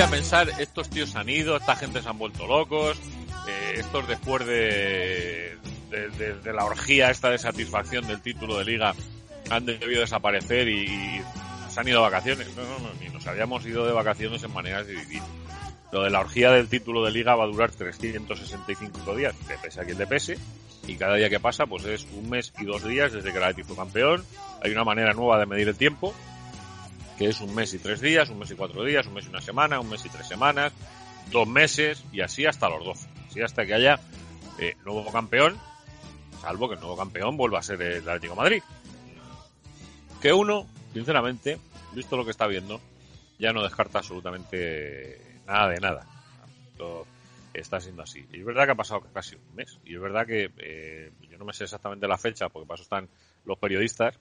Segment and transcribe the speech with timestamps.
[0.00, 2.98] uno debía pensar, estos tíos han ido, esta gente se han vuelto locos,
[3.46, 5.58] eh, estos después de,
[5.90, 8.94] de, la orgía esta de satisfacción del título de liga
[9.50, 11.20] han debido desaparecer y,
[11.68, 12.56] se han ido de vacaciones.
[12.56, 14.96] No, no, no, ni nos habíamos ido de vacaciones en maneras de.
[15.92, 19.80] Lo de la orgía del título de liga va a durar 365 días, de pese
[19.80, 20.38] a quien le pese,
[20.86, 23.44] y cada día que pasa pues es un mes y dos días desde que el
[23.44, 24.24] Atleti fue campeón.
[24.62, 26.14] Hay una manera nueva de medir el tiempo,
[27.20, 29.28] que es un mes y tres días, un mes y cuatro días, un mes y
[29.28, 30.72] una semana, un mes y tres semanas,
[31.30, 33.10] dos meses y así hasta los doce.
[33.28, 34.00] Así hasta que haya
[34.58, 35.58] eh, nuevo campeón,
[36.40, 38.62] salvo que el nuevo campeón vuelva a ser el Atlético Madrid.
[40.22, 41.58] Que uno, sinceramente,
[41.92, 42.80] visto lo que está viendo,
[43.38, 46.06] ya no descarta absolutamente nada de nada.
[46.70, 47.06] Esto
[47.52, 48.26] está siendo así.
[48.32, 49.78] Y es verdad que ha pasado casi un mes.
[49.84, 53.10] Y es verdad que eh, yo no me sé exactamente la fecha, porque para están
[53.44, 54.18] los periodistas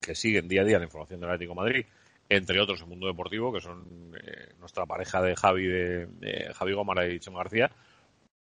[0.00, 1.84] que siguen día a día la información del Atlético Madrid,
[2.28, 7.06] entre otros el mundo deportivo, que son eh, nuestra pareja de Javi, de, Javi Gómara
[7.08, 7.70] y Chema García.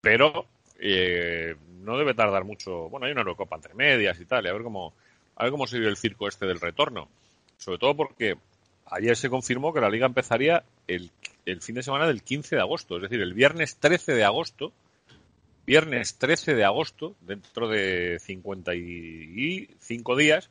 [0.02, 0.48] Pero
[0.80, 2.90] eh, no debe tardar mucho.
[2.90, 4.94] Bueno, hay una Eurocopa entre medias y tal, y a ver cómo,
[5.36, 7.10] a ver cómo se vive el circo este del retorno.
[7.58, 8.38] Sobre todo porque
[8.86, 11.12] ayer se confirmó que la liga empezaría el,
[11.62, 14.72] fin de semana del 15 de agosto, es decir, el viernes 13 de agosto,
[15.66, 20.50] viernes 13 de agosto, dentro de 55 días,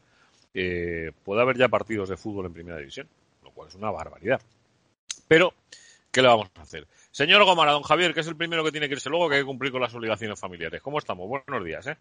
[0.54, 3.08] eh, puede haber ya partidos de fútbol en primera división,
[3.42, 4.40] lo cual es una barbaridad.
[5.28, 5.54] Pero,
[6.10, 6.86] ¿qué le vamos a hacer?
[7.10, 9.42] Señor Gomara, don Javier, que es el primero que tiene que irse luego, que hay
[9.42, 10.80] que cumplir con las obligaciones familiares.
[10.82, 11.28] ¿Cómo estamos?
[11.28, 11.96] Buenos días, ¿eh?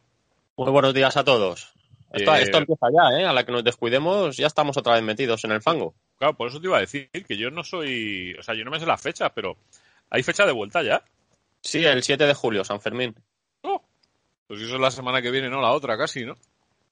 [0.58, 1.74] Muy buenos días a todos.
[2.12, 3.26] Esto, eh, empieza ya, ¿eh?
[3.26, 5.94] A la que nos descuidemos ya estamos otra vez metidos en el fango.
[6.18, 8.36] Claro, por eso te iba a decir que yo no soy...
[8.38, 9.56] O sea, yo no me sé las fechas, pero
[10.10, 11.04] ¿hay fecha de vuelta ya?
[11.62, 13.16] Sí, el 7 de julio, San Fermín.
[13.62, 13.82] Oh,
[14.48, 16.36] pues eso es la semana que viene, no la otra, casi, ¿no?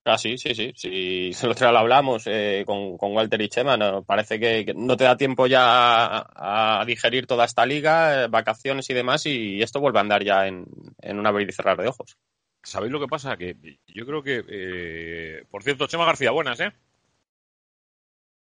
[0.06, 0.74] Ah, sí, sí, sí.
[0.76, 1.32] sí.
[1.44, 3.78] El otro lo hablamos eh, con, Walter y Chema.
[3.78, 4.04] ¿no?
[4.04, 8.94] Parece que, no te da tiempo ya a, digerir toda esta liga, eh, vacaciones y
[8.94, 10.66] demás, y esto vuelve a andar ya en,
[11.02, 12.18] en un abrir y cerrar de ojos.
[12.64, 13.38] ¿Sabéis lo que pasa?
[13.38, 13.56] Que
[13.88, 14.44] yo creo que.
[14.48, 16.74] Eh, por cierto, Chema García, buenas, ¿eh?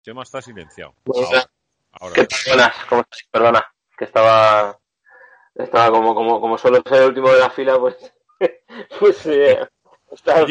[0.04, 0.96] Chema está silenciado.
[1.92, 2.40] Ahora, ¿Qué tal?
[2.48, 3.28] Buenas, ¿cómo estás?
[3.32, 3.66] Perdona,
[3.98, 4.80] que estaba.
[5.56, 7.96] Estaba como, como, como solo soy el último de la fila, pues.
[9.00, 9.60] pues eh,
[10.12, 10.46] estaba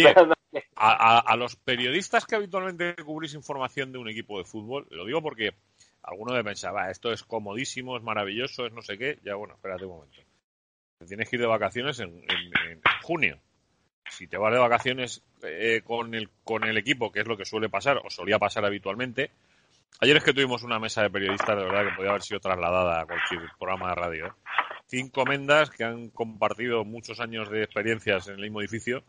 [0.76, 5.22] a, a, los periodistas que habitualmente cubrís información de un equipo de fútbol, lo digo
[5.22, 5.54] porque
[6.02, 9.18] alguno me pensaba, esto es comodísimo, es maravilloso, es no sé qué.
[9.24, 10.20] Ya, bueno, espérate un momento.
[11.06, 12.24] Tienes que ir de vacaciones en
[13.02, 13.40] junio
[14.10, 17.44] si te vas de vacaciones eh, con, el, con el equipo, que es lo que
[17.44, 19.30] suele pasar o solía pasar habitualmente,
[20.00, 23.00] ayer es que tuvimos una mesa de periodistas, de verdad, que podía haber sido trasladada
[23.00, 24.26] a cualquier programa de radio.
[24.26, 24.32] ¿eh?
[24.86, 29.04] Cinco mendas que han compartido muchos años de experiencias en el mismo edificio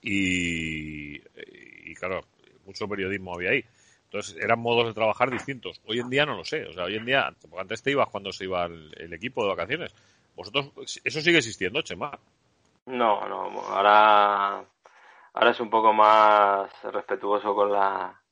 [0.00, 1.20] y,
[1.94, 2.20] claro,
[2.64, 3.64] mucho periodismo había ahí.
[4.04, 5.80] Entonces eran modos de trabajar distintos.
[5.86, 6.64] Hoy en día no lo sé.
[6.66, 9.94] O sea, hoy en día, antes te ibas cuando se iba el equipo de vacaciones.
[10.38, 12.16] Vosotros, eso sigue existiendo, Chema.
[12.86, 14.64] No, no, ahora,
[15.34, 18.22] ahora es un poco más respetuoso con la,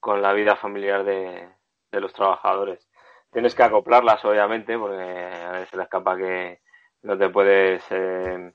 [0.00, 1.48] con la vida familiar de,
[1.92, 2.88] de los trabajadores.
[3.32, 6.60] Tienes que acoplarlas, obviamente, porque a veces se le escapa que
[7.02, 8.52] no te puedes eh,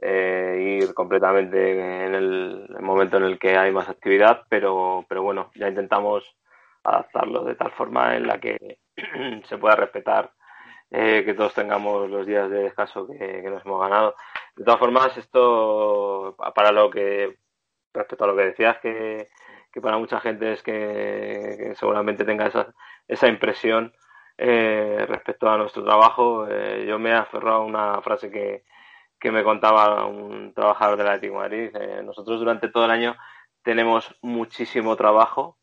[0.00, 5.50] eh, ir completamente en el, momento en el que hay más actividad, pero, pero bueno,
[5.54, 6.24] ya intentamos
[6.82, 8.78] adaptarlo de tal forma en la que
[9.44, 10.32] se pueda respetar
[10.90, 14.14] eh, que todos tengamos los días de descanso que nos hemos ganado.
[14.56, 17.36] De todas formas, esto, para lo que,
[17.92, 19.28] respecto a lo que decías, que,
[19.82, 22.72] para mucha gente es que, seguramente tenga esa,
[23.08, 23.92] esa impresión
[24.38, 28.64] eh, respecto a nuestro trabajo, eh, yo me he aferrado a una frase que,
[29.24, 31.74] que me contaba un trabajador de la Atlético Madrid.
[31.74, 33.16] Eh, nosotros durante todo el año
[33.62, 35.56] tenemos muchísimo trabajo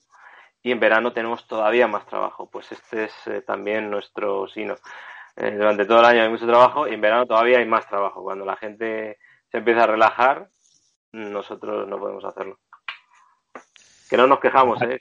[0.64, 2.50] y en verano tenemos todavía más trabajo.
[2.50, 4.78] Pues este es también nuestro sino.
[5.36, 8.24] Eh, durante todo el año hay mucho trabajo y en verano todavía hay más trabajo.
[8.24, 9.20] Cuando la gente
[9.52, 10.50] se empieza a relajar,
[11.12, 12.58] nosotros no podemos hacerlo.
[14.10, 15.00] Que no nos quejamos, ¿eh?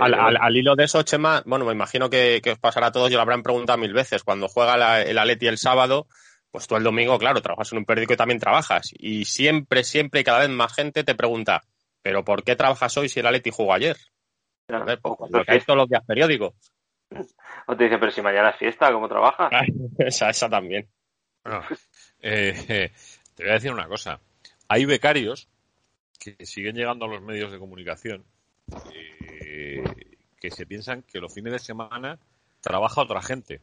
[0.00, 3.22] Al, hilo de eso, Chema, bueno, me imagino que, os pasará a todos, yo lo
[3.22, 4.22] habrán preguntado mil veces.
[4.22, 6.06] Cuando juega el Aleti el sábado,
[6.56, 8.88] pues tú el domingo, claro, trabajas en un periódico y también trabajas.
[8.98, 11.60] Y siempre, siempre, cada vez más gente te pregunta,
[12.00, 13.98] ¿pero por qué trabajas hoy si el Aleti jugó ayer?
[14.66, 16.54] Pues porque hay todos los días periódico.
[17.68, 19.50] O te dice, pero si mañana es fiesta, ¿cómo trabajas?
[19.98, 20.88] esa, esa también.
[22.22, 22.90] Eh,
[23.34, 24.18] te voy a decir una cosa.
[24.68, 25.50] Hay becarios
[26.18, 28.24] que siguen llegando a los medios de comunicación
[28.94, 29.84] eh,
[30.40, 32.18] que se piensan que los fines de semana
[32.62, 33.60] trabaja otra gente.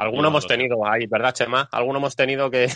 [0.00, 1.68] Alguno hemos tenido ahí, ¿verdad, Chema?
[1.70, 2.68] Alguno hemos tenido que,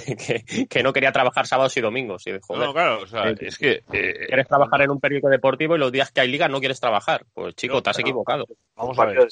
[0.68, 2.26] que, no quería trabajar sábados y domingos.
[2.26, 3.82] Y no, claro, o sea, es que...
[3.92, 6.80] Eh, quieres trabajar en un periódico deportivo y los días que hay liga no quieres
[6.80, 7.24] trabajar.
[7.32, 8.44] Pues chico, te has equivocado.
[8.76, 9.26] Vamos a ver.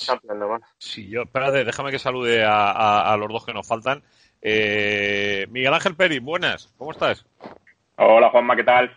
[0.79, 4.03] Sí, yo, espérate, déjame que salude a, los dos que nos faltan.
[4.41, 7.27] Eh, Miguel Ángel Peri, buenas, ¿cómo estás?
[7.97, 8.91] Hola Juanma, ¿qué tal?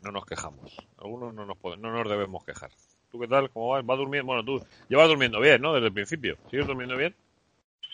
[0.00, 0.74] no nos quejamos.
[0.96, 2.70] Algunos no nos, no nos debemos quejar.
[3.10, 3.50] ¿Tú qué tal?
[3.50, 3.84] ¿Cómo vas?
[3.84, 4.26] ¿Vas durmiendo?
[4.26, 5.74] Bueno, tú llevas durmiendo bien, ¿no?
[5.74, 6.38] Desde el principio.
[6.50, 7.14] ¿Sigues durmiendo bien?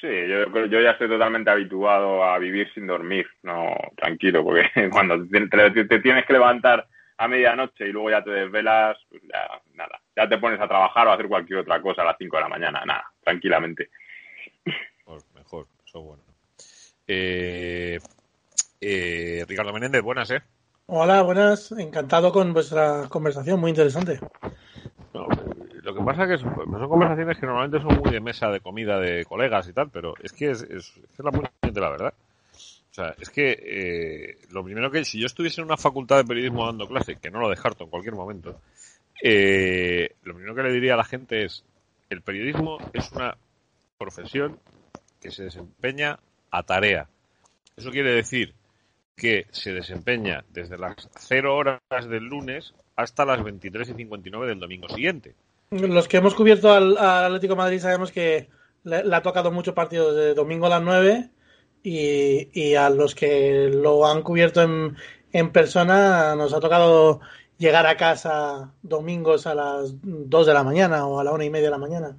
[0.04, 5.16] Sí, yo, yo ya estoy totalmente habituado a vivir sin dormir, no tranquilo, porque cuando
[5.26, 6.86] te, tienes que levantar
[7.16, 11.06] a medianoche y luego ya te desvelas, pues ya nada, ya te pones a trabajar
[11.06, 13.88] o a hacer cualquier otra cosa a las 5 de la mañana, nada, tranquilamente.
[14.66, 16.22] Mejor, mejor eso es bueno.
[17.06, 17.98] Eh,
[18.82, 20.42] eh, Ricardo Menéndez, buenas, ¿eh?
[20.84, 24.20] Hola, buenas, encantado con vuestra conversación, muy interesante.
[25.14, 29.24] Lo que pasa que son, conversaciones que normalmente son muy de mesa de comida de
[29.24, 30.62] colegas y tal, pero es que es,
[31.18, 31.30] la
[31.62, 32.14] de la verdad.
[32.52, 36.24] O sea, es que eh, lo primero que, si yo estuviese en una facultad de
[36.24, 38.60] periodismo dando clase, que no lo descarto en cualquier momento,
[39.22, 41.64] eh, lo primero que le diría a la gente es,
[42.10, 43.36] el periodismo es una
[43.98, 44.58] profesión
[45.20, 46.18] que se desempeña
[46.50, 47.08] a tarea.
[47.76, 48.54] Eso quiere decir
[49.16, 54.60] que se desempeña desde las 0 horas del lunes hasta las 23 y 59 del
[54.60, 55.34] domingo siguiente.
[55.70, 58.48] Los que hemos cubierto al, Atlético Madrid sabemos que
[58.84, 61.30] le, ha tocado mucho partido de domingo a las 9
[61.82, 64.96] y, a los que lo han cubierto en,
[65.32, 67.20] en persona nos ha tocado
[67.58, 71.50] llegar a casa domingos a las 2 de la mañana o a la una y
[71.50, 72.16] media de la mañana,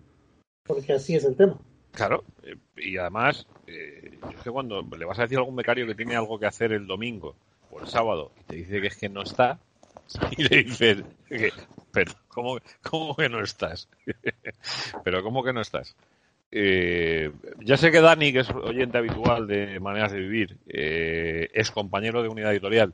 [0.63, 1.57] porque así es el tema.
[1.91, 5.87] Claro, eh, y además, eh, yo sé cuando le vas a decir a algún becario
[5.87, 7.35] que tiene algo que hacer el domingo
[7.71, 9.59] o el sábado y te dice que es que no está,
[10.37, 11.03] y le dices,
[11.91, 13.89] pero ¿cómo, ¿cómo, que no estás?
[15.03, 15.95] pero ¿cómo que no estás?
[16.51, 21.71] Eh, ya sé que Dani, que es oyente habitual de Maneras de Vivir, eh, es
[21.71, 22.93] compañero de unidad editorial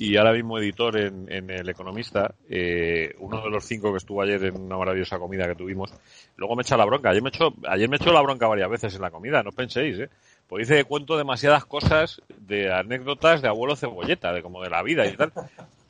[0.00, 4.44] y ahora mismo editor en, El Economista, eh, uno de los cinco que estuvo ayer
[4.44, 5.92] en una maravillosa comida que tuvimos,
[6.36, 7.10] luego me echa la bronca.
[7.10, 9.98] Ayer me echó, ayer me echó la bronca varias veces en la comida, no penséis,
[9.98, 10.08] ¿eh?
[10.46, 14.84] Pues dice que cuento demasiadas cosas de anécdotas de abuelo cebolleta, de como de la
[14.84, 15.32] vida y tal.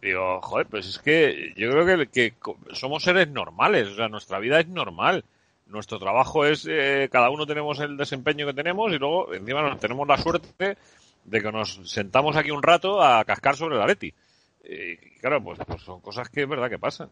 [0.00, 2.34] Digo, joder, pues es que yo creo que, que
[2.72, 5.24] somos seres normales, o sea, nuestra vida es normal.
[5.66, 10.08] Nuestro trabajo es, eh, cada uno tenemos el desempeño que tenemos y luego encima tenemos
[10.08, 10.76] la suerte
[11.24, 14.14] de que nos sentamos aquí un rato a cascar sobre la Leti.
[14.62, 17.10] Eh, claro, pues, pues, son cosas que es verdad que pasan.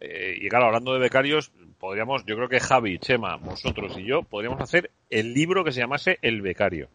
[0.00, 4.22] Eh, y claro, hablando de becarios, podríamos, yo creo que Javi, Chema, vosotros y yo,
[4.22, 6.88] podríamos hacer el libro que se llamase El Becario.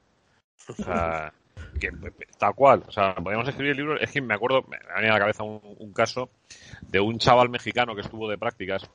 [0.67, 1.33] O sea,
[1.79, 1.89] que,
[2.37, 2.83] tal cual.
[2.87, 3.99] O sea, podríamos escribir el libro.
[3.99, 6.29] Es que me acuerdo, me ha venido a la cabeza un, un caso
[6.81, 8.89] de un chaval mexicano que estuvo de prácticas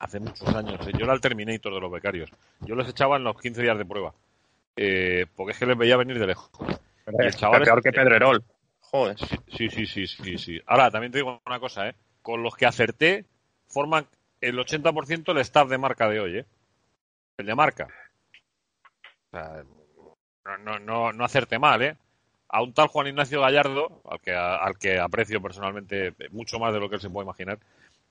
[0.00, 0.80] hace muchos años.
[0.98, 2.30] Yo era el Terminator de los becarios.
[2.60, 4.14] Yo los echaba en los 15 días de prueba.
[4.76, 6.50] Eh, porque es que les veía venir de lejos.
[7.06, 8.42] el chaval peor que Pedrerol.
[8.80, 9.16] Joder.
[9.18, 10.60] Sí, sí, sí, sí, sí.
[10.66, 11.94] Ahora, también te digo una cosa, ¿eh?
[12.22, 13.26] Con los que acerté,
[13.68, 14.06] forman
[14.40, 16.46] el 80% el staff de marca de hoy, ¿eh?
[17.36, 17.88] El de marca.
[19.26, 19.64] O sea,
[20.58, 21.96] no, no, no acerté mal, ¿eh?
[22.48, 26.80] A un tal Juan Ignacio Gallardo, al que, al que aprecio personalmente mucho más de
[26.80, 27.58] lo que él se puede imaginar,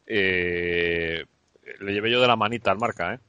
[0.08, 1.26] eh,
[1.80, 3.20] le llevé yo de la manita al marca, ¿eh?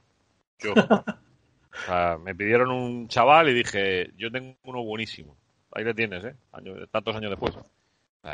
[0.59, 0.73] Yo.
[1.73, 5.37] O sea, me pidieron un chaval y dije, yo tengo uno buenísimo.
[5.71, 6.35] Ahí le tienes, ¿eh?
[6.91, 7.57] tantos años después.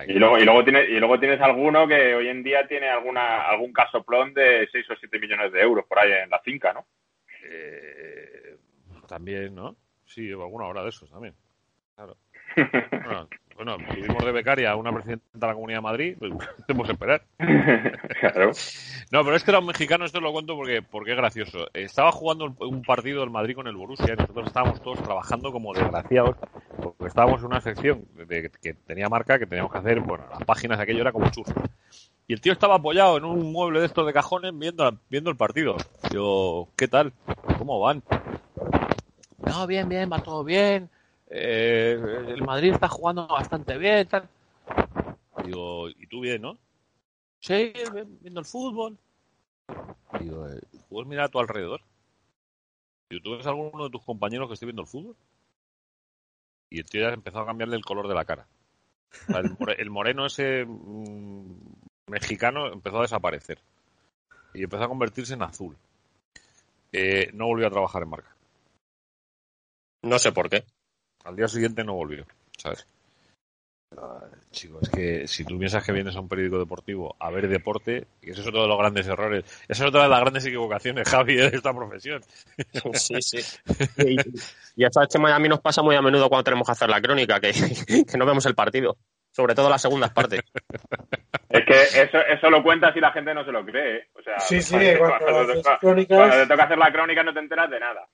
[0.08, 3.48] Y luego, y, luego tienes, y luego tienes alguno que hoy en día tiene alguna
[3.48, 6.86] algún casoplón de 6 o 7 millones de euros por ahí en la finca, ¿no?
[7.44, 8.58] Eh,
[9.08, 9.76] también, ¿no?
[10.08, 11.36] Sí, alguna hora de esos también.
[11.96, 12.18] Claro.
[13.58, 16.32] Bueno, tuvimos de becaria a una presidenta de la Comunidad de Madrid, pues
[16.68, 17.24] podemos esperar.
[18.20, 18.52] claro.
[19.12, 21.66] No, pero es que era un mexicano, esto lo cuento porque, porque es gracioso.
[21.74, 25.74] Estaba jugando un partido del Madrid con el Borussia y nosotros estábamos todos trabajando como
[25.74, 26.36] desgraciados,
[26.78, 30.44] porque estábamos en una sección de, que tenía marca que teníamos que hacer, bueno, las
[30.44, 31.64] páginas aquello era como churro.
[32.28, 35.38] Y el tío estaba apoyado en un mueble de estos de cajones viendo, viendo el
[35.38, 35.78] partido.
[36.12, 37.14] Yo, ¿qué tal?
[37.58, 38.04] ¿Cómo van?
[39.38, 40.90] No, bien, bien, va todo bien
[41.30, 44.30] eh, el Madrid está jugando bastante bien, tal.
[45.44, 46.58] Digo, ¿y tú bien, no?
[47.40, 47.74] Sí,
[48.22, 48.98] viendo el fútbol.
[50.20, 51.82] Digo, eh, ¿puedes mirar a tu alrededor?
[53.10, 55.16] Digo, ¿tú ves a alguno de tus compañeros que esté viendo el fútbol?
[56.70, 58.48] Y el tío ya empezó a cambiarle el color de la cara.
[59.78, 61.52] el, moreno ese mm,
[62.08, 63.60] mexicano empezó a desaparecer.
[64.54, 65.78] Y empezó a convertirse en azul.
[66.92, 68.37] Eh, no volvió a trabajar en marca.
[70.04, 70.64] No sé por qué.
[71.24, 72.26] Al día siguiente no volvió,
[72.58, 72.88] ¿sabes?
[74.52, 78.08] Chico, es que si tú piensas que vienes a un periódico deportivo a ver deporte,
[78.22, 81.08] y ese es otro de los grandes errores, esa es otra de las grandes equivocaciones,
[81.10, 82.22] Javi, de esta profesión.
[82.94, 83.40] Sí, sí.
[83.98, 84.18] Y,
[84.76, 87.40] y eso a mí nos pasa muy a menudo cuando tenemos que hacer la crónica,
[87.40, 87.52] que,
[88.12, 88.98] que no vemos el partido,
[89.32, 90.42] sobre todo las segundas partes.
[91.50, 93.98] Es que eso, eso lo cuentas y la gente no se lo cree.
[93.98, 94.08] ¿eh?
[94.14, 98.08] O sea, Sí, sí, cuando te toca hacer la crónica no te enteras de nada.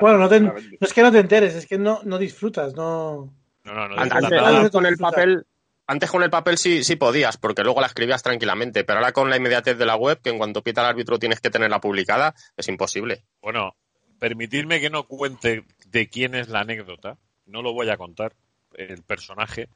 [0.00, 3.32] Bueno, no, te- no es que no te enteres, es que no, no disfrutas, no.
[3.64, 3.94] No, no, no.
[3.96, 4.56] Antes, disfrutas antes- nada.
[4.58, 5.46] antes con el papel,
[5.86, 9.28] antes con el papel sí, sí podías, porque luego la escribías tranquilamente, pero ahora con
[9.30, 12.34] la inmediatez de la web, que en cuanto pita el árbitro tienes que tenerla publicada,
[12.56, 13.22] es imposible.
[13.40, 13.74] Bueno,
[14.18, 17.18] permitidme que no cuente de quién es la anécdota.
[17.46, 18.32] No lo voy a contar,
[18.74, 19.68] el personaje.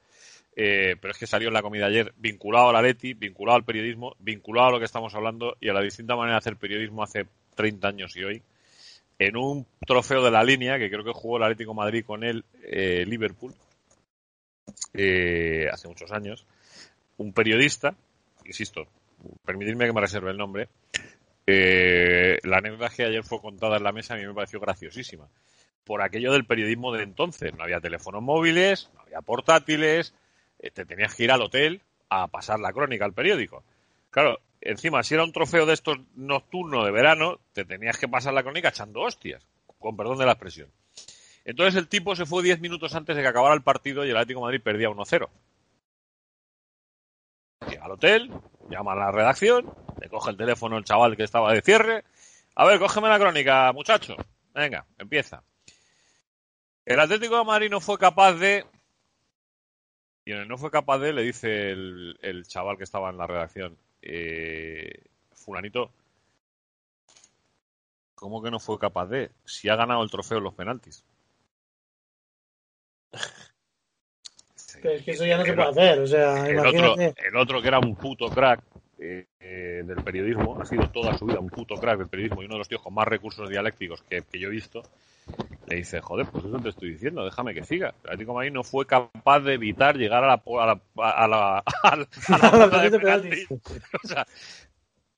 [0.58, 3.64] eh, pero es que salió en la comida ayer vinculado a la Leti, vinculado al
[3.64, 7.02] periodismo, vinculado a lo que estamos hablando y a la distinta manera de hacer periodismo
[7.02, 8.42] hace 30 años y hoy.
[9.18, 12.44] En un trofeo de la línea, que creo que jugó el Atlético Madrid con el
[12.62, 13.54] eh, Liverpool,
[14.92, 16.46] eh, hace muchos años,
[17.16, 17.94] un periodista,
[18.44, 18.86] insisto,
[19.44, 20.68] permitidme que me reserve el nombre,
[21.46, 25.28] eh, la anécdota que ayer fue contada en la mesa a mí me pareció graciosísima.
[25.84, 27.54] Por aquello del periodismo de entonces.
[27.54, 30.14] No había teléfonos móviles, no había portátiles,
[30.58, 33.62] eh, te tenías que ir al hotel a pasar la crónica al periódico.
[34.10, 38.34] Claro, encima, si era un trofeo de estos nocturno de verano, te tenías que pasar
[38.34, 39.46] la crónica echando hostias,
[39.78, 40.70] con perdón de la expresión.
[41.44, 44.16] Entonces el tipo se fue 10 minutos antes de que acabara el partido y el
[44.16, 45.28] Atlético Madrid perdía 1-0.
[47.68, 48.32] Llega al hotel,
[48.68, 52.04] llama a la redacción, le coge el teléfono el chaval que estaba de cierre.
[52.56, 54.16] A ver, cógeme la crónica, muchacho.
[54.54, 55.44] Venga, empieza.
[56.84, 58.66] El Atlético de Madrid no fue capaz de.
[60.24, 65.02] Y no fue capaz de, le dice el chaval que estaba en la redacción, eh,
[65.32, 65.90] Fulanito,
[68.14, 69.30] ¿cómo que no fue capaz de?
[69.44, 71.04] Si ha ganado el trofeo en los penaltis.
[74.82, 77.28] Pero es que eso ya no se puede hacer, o sea, el otro, imagínate.
[77.28, 78.62] el otro que era un puto crack
[78.98, 82.46] eh, eh, del periodismo, ha sido toda su vida un puto crack del periodismo y
[82.46, 84.82] uno de los tíos con más recursos dialécticos que, que yo he visto,
[85.66, 87.88] le dice, joder, pues eso te estoy diciendo, déjame que siga.
[88.04, 91.58] El Atlético Madrid no fue capaz de evitar llegar a la, a la, a la,
[91.82, 93.46] a la- a la de penaltis.
[94.04, 94.26] O sea,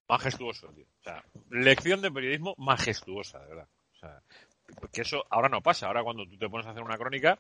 [0.09, 0.85] majestuoso, tío.
[1.01, 3.69] O sea, lección de periodismo majestuosa, de verdad.
[3.93, 4.23] O sea,
[4.93, 5.87] que eso ahora no pasa.
[5.87, 7.39] Ahora cuando tú te pones a hacer una crónica,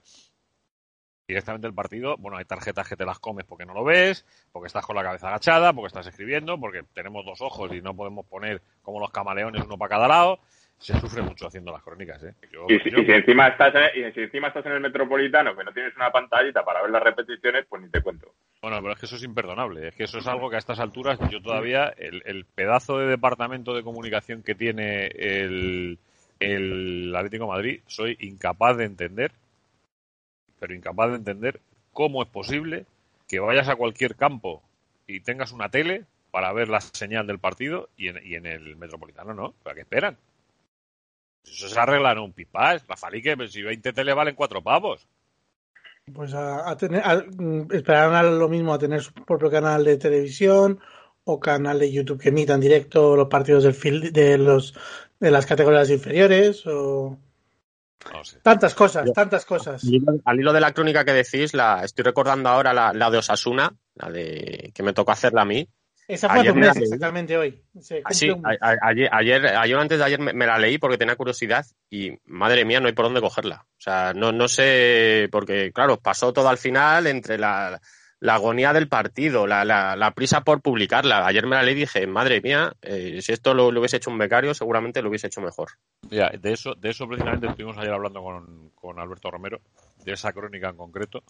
[1.29, 4.67] directamente el partido, bueno, hay tarjetas que te las comes porque no lo ves, porque
[4.69, 8.25] estás con la cabeza agachada, porque estás escribiendo, porque tenemos dos ojos y no podemos
[8.27, 10.41] poner como los camaleones uno para cada lado.
[10.79, 12.35] Se sufre mucho haciendo las crónicas, ¿eh?
[12.53, 14.81] Yo- Y si, yo- y si encima estás en, y si encima estás en el
[14.81, 18.33] metropolitano, que no tienes una pantallita para ver las repeticiones, pues ni te cuento.
[18.63, 19.89] Bueno, pero es que eso es imperdonable.
[19.89, 23.07] Es que eso es algo que a estas alturas yo todavía, el, el pedazo de
[23.09, 25.99] departamento de comunicación que tiene el,
[26.41, 29.33] el Atlético de Madrid, soy incapaz de entender,
[30.59, 31.61] pero incapaz de entender
[31.93, 32.87] cómo es posible
[33.29, 34.63] que vayas a cualquier campo
[35.07, 38.77] y tengas una tele para ver la señal del partido y en, y en el
[38.77, 39.55] metropolitano no.
[39.63, 40.17] ¿Para qué esperan?
[41.45, 42.87] Eso se arregla en un pipás.
[42.87, 45.07] Rafalique, pero si 20 tele valen cuatro pavos.
[46.15, 49.97] Pues a, a tener, a- mm, esperarán lo mismo a tener su propio canal de
[49.97, 50.81] televisión
[51.25, 54.75] o canal de YouTube que emita en directo los partidos del de los
[55.21, 57.19] de las categorías inferiores o
[58.13, 58.39] No sé.
[58.43, 59.83] tantas cosas, Yo- tantas cosas.
[59.85, 63.11] Al hilo, al hilo de la crónica que decís, la estoy recordando ahora la, la
[63.11, 65.69] de Osasuna, la de que me tocó hacerla a mí.
[66.07, 66.85] Esa fue hace ayer un mes, leí.
[66.85, 67.63] exactamente hoy.
[68.05, 68.57] Ah, sí, un mes.
[68.63, 71.67] a- a- ayer, ayer, ayer antes de ayer me, me la leí porque tenía curiosidad
[71.91, 73.67] y madre mía, no hay por dónde cogerla.
[73.67, 77.79] O sea, no, no sé, porque claro, pasó todo al final entre la,
[78.21, 81.27] la agonía del partido, la, la, la prisa por publicarla.
[81.27, 84.11] Ayer me la leí y dije, madre mía, eh, si esto lo, lo hubiese hecho
[84.11, 85.69] un becario, seguramente lo hubiese hecho mejor.
[86.11, 89.61] Mira, de eso, de eso precisamente estuvimos ayer hablando con, con Alberto Romero,
[90.05, 91.23] de esa crónica en concreto,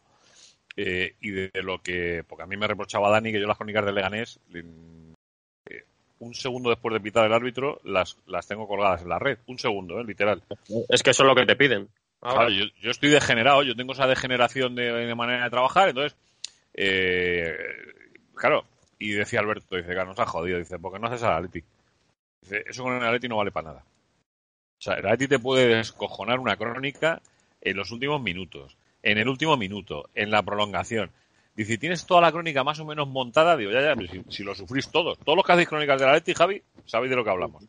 [0.77, 3.85] eh, y de, lo que, porque a mí me reprochaba Dani que yo las crónicas
[3.85, 5.85] de Leganés, eh,
[6.21, 9.59] un segundo después de pitar el árbitro, las, las tengo colgadas en la red, un
[9.59, 10.43] segundo, eh, literal.
[10.89, 11.89] Es que eso es lo que te piden.
[12.21, 15.91] Ahora, Claro, yo, yo estoy degenerado, yo tengo esa degeneración de, de manera de trabajar,
[15.91, 16.17] entonces,
[16.81, 17.57] eh,
[18.37, 18.65] claro,
[19.01, 21.65] y decía Alberto, dice, claro, nos ha jodido, dice, porque no haces al Atleti?
[22.43, 23.85] Dice, eso con el Atleti no vale para nada.
[23.85, 27.21] O sea, el Atleti te puede descojonar una crónica
[27.61, 31.11] en los últimos minutos, en el último minuto, en la prolongación.
[31.57, 34.55] Dice, tienes toda la crónica más o menos montada, digo, ya, ya, si, si lo
[34.55, 37.65] sufrís todos, todos los que hacéis crónicas del Atleti, Javi, sabéis de lo que hablamos.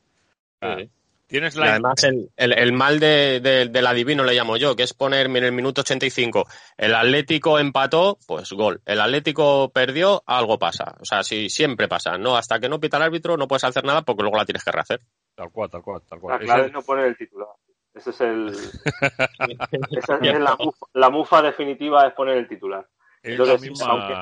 [0.62, 0.90] Ah, Sí.
[1.30, 1.72] Tienes la...
[1.74, 5.40] además el, el- el mal de, de- del adivino le llamo yo, que es ponerme
[5.40, 6.46] en el minuto 85,
[6.76, 8.82] el Atlético empató, pues gol.
[8.86, 10.96] El Atlético perdió, algo pasa.
[11.00, 12.18] O sea, sí, siempre pasa.
[12.18, 14.64] No, hasta que no pita el árbitro no puedes hacer nada porque luego la tienes
[14.64, 15.02] que rehacer.
[15.36, 16.40] Tal cual, tal cual, tal cual.
[16.40, 17.48] La clave es no poner el titular.
[17.94, 18.50] Ese es el.
[19.92, 22.88] esa es la, mufa, la mufa definitiva es poner el titular.
[23.22, 24.14] Entonces, aunque,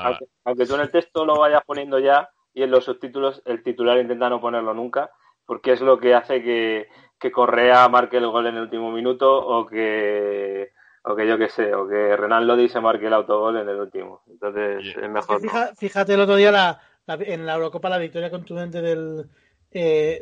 [0.44, 3.98] aunque, tú en el texto lo vayas poniendo ya y en los subtítulos el titular
[3.98, 5.10] intenta no ponerlo nunca,
[5.48, 6.88] porque es lo que hace que,
[7.18, 10.72] que Correa marque el gol en el último minuto o que
[11.04, 13.76] o que yo qué sé, o que Renan Lodi se marque el autogol en el
[13.76, 14.20] último.
[14.28, 15.40] Entonces es mejor.
[15.74, 19.24] fíjate el otro día la, en la Eurocopa la victoria contundente del,
[19.70, 20.20] eh,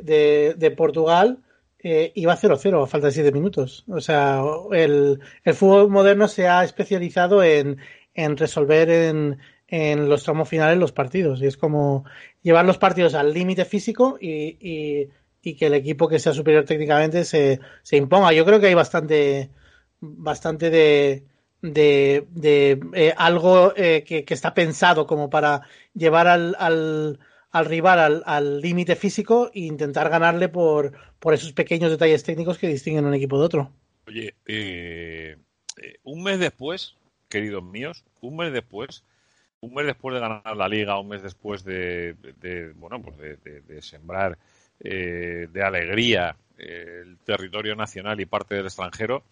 [0.56, 1.38] de, Portugal
[1.80, 3.85] eh, iba 0-0 a falta de 7 minutos.
[3.88, 7.78] O sea, el, el fútbol moderno se ha especializado en,
[8.14, 11.40] en resolver en, en los tramos finales los partidos.
[11.40, 12.04] Y es como
[12.42, 17.25] llevar los partidos al límite físico y, y, que el equipo que sea superior técnicamente
[17.25, 18.32] se, se imponga.
[18.32, 19.49] Yo creo que hay bastante
[20.00, 21.25] bastante de,
[21.62, 25.62] de, eh, algo eh, que, que, está pensado como para
[25.94, 27.20] llevar al, al,
[27.50, 32.68] al rival al límite físico e intentar ganarle por, por esos pequeños detalles técnicos que
[32.68, 33.73] distinguen un equipo de otro.
[34.06, 35.37] Oye, eh,
[36.04, 36.96] un mes después,
[37.28, 39.04] queridos míos, un mes después,
[39.61, 43.83] un mes después de ganar la liga, un mes después de, de bueno, pues de,
[43.83, 44.39] sembrar
[44.79, 49.23] de alegría el territorio nacional y parte del extranjero,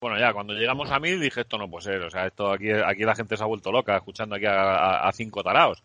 [0.02, 2.72] Bueno, ya cuando llegamos a mil dije esto no puede ser, o sea, esto aquí,
[2.72, 5.84] aquí la gente se ha vuelto loca escuchando aquí a, cinco taraos.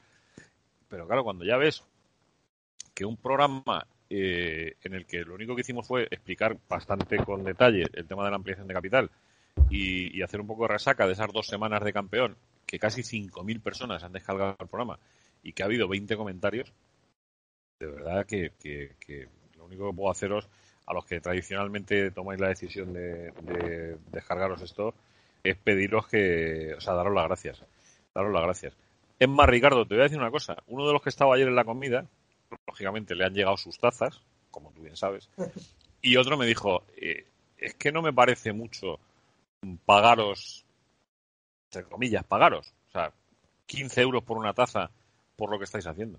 [0.89, 1.83] Pero claro, cuando ya ves
[2.95, 7.43] que un programa eh, en el que lo único que hicimos fue explicar bastante con
[7.43, 9.11] detalle el tema de la ampliación de capital
[9.71, 13.63] y, hacer un poco de resaca de esas dos semanas de campeón, que casi 5.000
[13.63, 14.99] personas han descargado el programa
[15.43, 16.73] y que ha habido 20 comentarios,
[17.79, 20.49] de verdad que, que lo único que puedo haceros
[20.87, 24.95] a los que tradicionalmente tomáis la decisión de, descargaros esto,
[25.43, 27.65] es pediros que, o sea, daros las gracias.
[28.15, 28.77] Daros las gracias.
[29.19, 30.57] Es más, Ricardo, te voy a decir una cosa.
[30.67, 32.07] Uno de los que estaba ayer en la comida,
[32.67, 35.31] lógicamente le han llegado sus tazas, como tú bien sabes,
[36.03, 37.27] y otro me dijo, eh,
[37.59, 38.99] es que no me parece mucho
[39.87, 40.64] pagaros,
[41.77, 42.75] entre comillas, pagaros.
[42.89, 43.13] O sea,
[43.67, 44.91] 15 euros por una taza
[45.37, 46.19] por lo que estáis haciendo.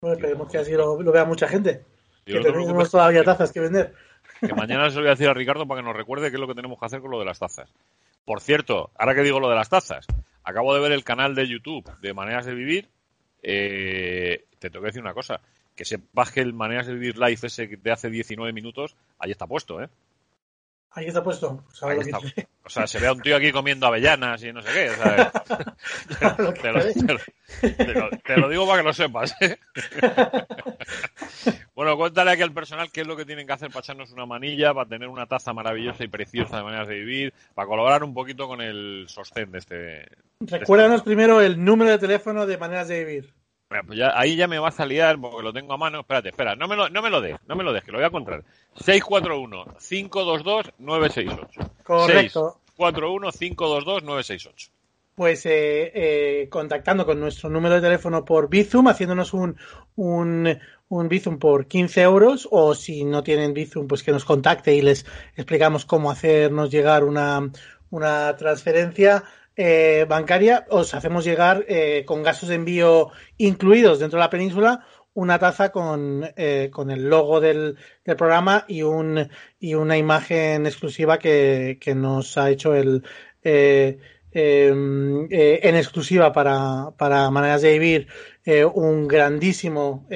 [0.00, 1.84] Bueno, esperemos que así lo vea mucha gente
[2.24, 3.94] que tenemos todavía tazas que vender.
[4.40, 6.40] Que mañana se lo voy a decir a Ricardo para que nos recuerde qué es
[6.40, 7.72] lo que tenemos que hacer con lo de las tazas.
[8.24, 10.06] Por cierto, ahora que digo lo de las tazas,
[10.44, 12.88] acabo de ver el canal de YouTube de Maneras de Vivir.
[13.42, 15.40] Eh, te tengo que decir una cosa,
[15.74, 19.46] que sepas que el Maneras de Vivir Live ese de hace 19 minutos, ahí está
[19.46, 19.88] puesto, ¿eh?
[20.92, 21.64] Ahí está puesto.
[22.64, 24.90] O sea, se ve a un tío aquí comiendo avellanas y no sé qué.
[28.24, 29.34] te, lo, digo para que lo sepas.
[29.40, 29.56] ¿eh?
[31.74, 34.26] bueno, cuéntale aquí al personal qué es lo que tienen que hacer para echarnos una
[34.26, 38.12] manilla, para tener una taza maravillosa y preciosa de maneras de vivir, para colaborar un
[38.12, 40.08] poquito con el sostén de este.
[40.40, 43.39] Recuérdanos este primero el número de teléfono de maneras de vivir.
[43.86, 46.00] Pues ya, ahí ya me vas a liar porque lo tengo a mano.
[46.00, 47.98] Espérate, espera, no me lo, no me lo des, no me lo des, que lo
[47.98, 48.42] voy a encontrar.
[48.80, 51.70] 641-522-968.
[51.84, 52.58] Correcto.
[52.76, 54.70] 641-522-968.
[55.14, 59.56] Pues eh, eh, contactando con nuestro número de teléfono por Bizum, haciéndonos un,
[59.94, 64.74] un, un Bizum por 15 euros, o si no tienen Bizum, pues que nos contacte
[64.74, 65.06] y les
[65.36, 67.52] explicamos cómo hacernos llegar una,
[67.90, 69.22] una transferencia
[69.62, 74.86] eh, bancaria, os hacemos llegar eh, con gastos de envío incluidos dentro de la península
[75.12, 77.76] una taza con, eh, con el logo del,
[78.16, 83.02] programa y, un, y una imagen exclusiva que, que nos ha hecho el
[83.42, 88.08] em, en exclusiva para, para maneras de vivir
[88.72, 90.06] un grandísimo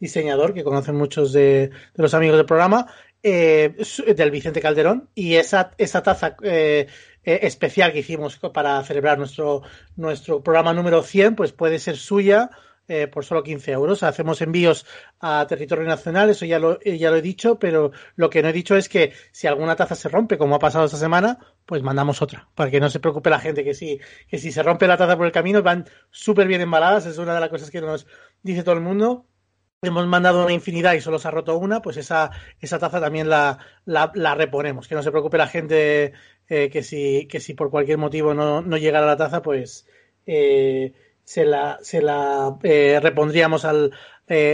[0.00, 2.88] diseñador que conocen muchos de, los amigos del programa
[3.24, 6.86] del Vicente Calderón y esa, esa taza eh,
[7.24, 9.62] especial que hicimos para celebrar nuestro,
[9.96, 12.50] nuestro programa número 100, pues puede ser suya
[12.86, 14.02] eh, por solo 15 euros.
[14.02, 14.84] Hacemos envíos
[15.20, 18.50] a territorio nacional, eso ya lo, eh, ya lo he dicho, pero lo que no
[18.50, 21.82] he dicho es que si alguna taza se rompe, como ha pasado esta semana, pues
[21.82, 24.86] mandamos otra, para que no se preocupe la gente, que si, que si se rompe
[24.86, 27.80] la taza por el camino, van súper bien embaladas, es una de las cosas que
[27.80, 28.06] nos
[28.42, 29.24] dice todo el mundo.
[29.86, 33.28] Hemos mandado una infinidad y solo se ha roto una, pues esa, esa taza también
[33.28, 34.88] la, la, reponemos.
[34.88, 36.12] Que no se preocupe la gente
[36.48, 39.86] eh, que, si, que si por cualquier motivo no, no llegara la taza, pues
[40.26, 40.92] eh,
[41.24, 43.92] se la, se la eh, repondríamos al,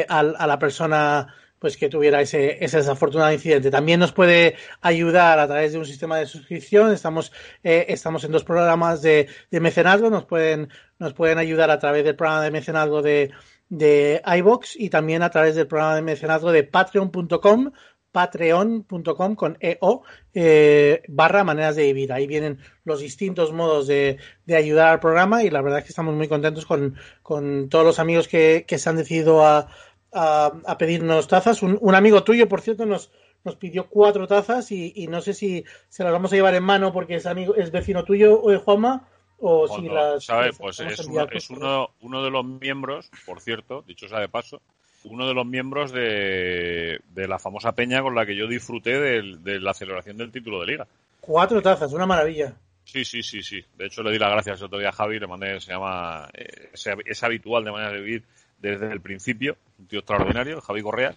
[0.09, 3.71] al, a la persona pues que tuviera ese, ese desafortunado incidente.
[3.71, 6.91] También nos puede ayudar a través de un sistema de suscripción.
[6.91, 10.09] Estamos, eh, estamos en dos programas de, de mecenazgo.
[10.09, 13.31] Nos pueden, nos pueden ayudar a través del programa de mecenazgo de,
[13.71, 17.71] de iBox y también a través del programa de mecenazgo de patreon.com
[18.13, 20.03] patreon.com con EO
[20.35, 22.13] eh, barra maneras de vivir.
[22.13, 25.91] Ahí vienen los distintos modos de, de, ayudar al programa y la verdad es que
[25.91, 29.69] estamos muy contentos con, con todos los amigos que, que se han decidido a,
[30.13, 31.63] a, pedirnos tazas.
[31.63, 33.13] Un, amigo tuyo, por cierto, nos,
[33.45, 36.93] nos pidió cuatro tazas y, no sé si se las vamos a llevar en mano
[36.93, 39.09] porque es amigo, es vecino tuyo, de Juanma,
[39.41, 40.25] o si las.
[40.25, 40.57] ¿sabes?
[40.59, 44.61] Pues es, uno, es uno, uno, de los miembros, por cierto, dicho sea de paso,
[45.05, 49.39] uno de los miembros de, de la famosa peña con la que yo disfruté de,
[49.41, 50.87] de, la celebración del título de liga.
[51.21, 52.55] Cuatro tazas, una maravilla.
[52.85, 53.65] Sí, sí, sí, sí.
[53.77, 56.29] De hecho, le di las gracias el otro día a Javi, le mandé, se llama,
[56.35, 58.25] eh, es, es, habitual de manera de vivir
[58.59, 61.15] desde el principio, un tío extraordinario, Javi Correa,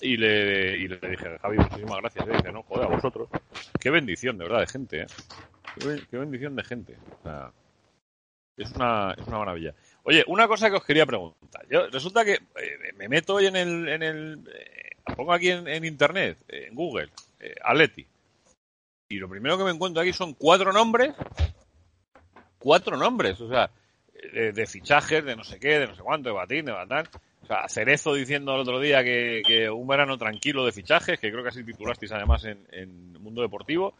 [0.00, 2.26] y le, y le dije, Javi, muchísimas gracias.
[2.26, 3.28] Y dice, no, joder, a vosotros.
[3.80, 5.06] Qué bendición, de verdad, de gente, ¿eh?
[6.10, 6.96] Qué, bendición de gente.
[7.20, 7.52] O sea,
[8.56, 9.74] es una, es una maravilla.
[10.02, 11.66] Oye, una cosa que os quería preguntar.
[11.68, 15.84] Yo, resulta que eh, me meto hoy en el, en el eh, pongo aquí en,
[15.84, 18.06] internet, en Google, eh, Atleti.
[19.08, 21.14] Y lo primero que me encuentro aquí son cuatro nombres,
[22.58, 23.70] cuatro nombres, o sea,
[24.32, 27.06] de, de, fichajes, de no sé qué, de no sé cuánto, de batín, de batán.
[27.42, 31.30] O sea, Cerezo diciendo el otro día que, que, un verano tranquilo de fichajes, que
[31.30, 33.94] creo que así titulasteis además en, en Mundo Deportivo.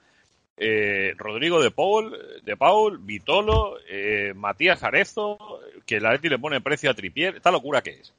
[0.60, 5.38] Eh, Rodrigo de Paul, de Paul, Vitolo, eh, Matías Arezo,
[5.86, 8.12] que la Leti le pone precio a Tripier, esta locura que es.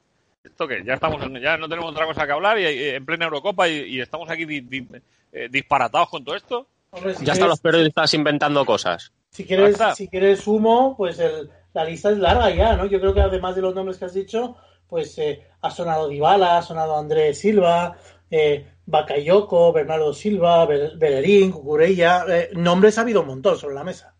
[0.43, 3.05] Esto que ya estamos, en, ya no tenemos otra cosa que hablar y, y en
[3.05, 4.87] plena Eurocopa y, y estamos aquí di, di,
[5.33, 6.65] eh, disparatados con todo esto.
[6.91, 9.11] Hombre, si ya están los periodistas inventando cosas.
[9.31, 12.85] Si quieres, si quieres humo, pues el, la lista es larga ya, ¿no?
[12.85, 14.55] Yo creo que además de los nombres que has dicho,
[14.89, 17.97] pues eh, ha sonado Dybala, ha sonado Andrés Silva,
[18.29, 24.15] eh, Bakayoko, Bernardo Silva, Bellerín, Cucurella, eh, nombres ha habido un montón sobre la mesa.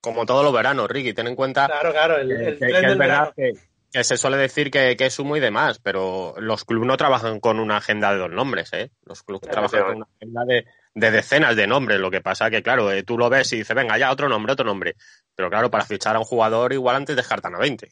[0.00, 2.98] Como todos los veranos, Ricky, ten en cuenta claro, claro, el, el que, que, es
[2.98, 3.52] verdad que,
[3.90, 7.40] que, se suele decir que, que, es humo y demás, pero los clubes no trabajan
[7.40, 8.90] con una agenda de dos nombres, ¿eh?
[9.06, 12.62] Los clubes trabajan con una agenda de, de, decenas de nombres, lo que pasa que,
[12.62, 14.96] claro, eh, tú lo ves y dices, venga, ya otro nombre, otro nombre,
[15.34, 17.88] pero claro, para fichar a un jugador igual antes descartan a 20.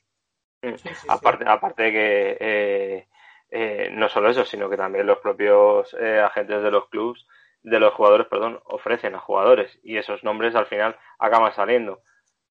[0.63, 3.09] Sí, sí, aparte, aparte de que eh,
[3.51, 7.27] eh, no solo eso, sino que también los propios eh, agentes de los clubs,
[7.63, 12.03] de los jugadores, perdón, ofrecen a jugadores y esos nombres al final acaban saliendo.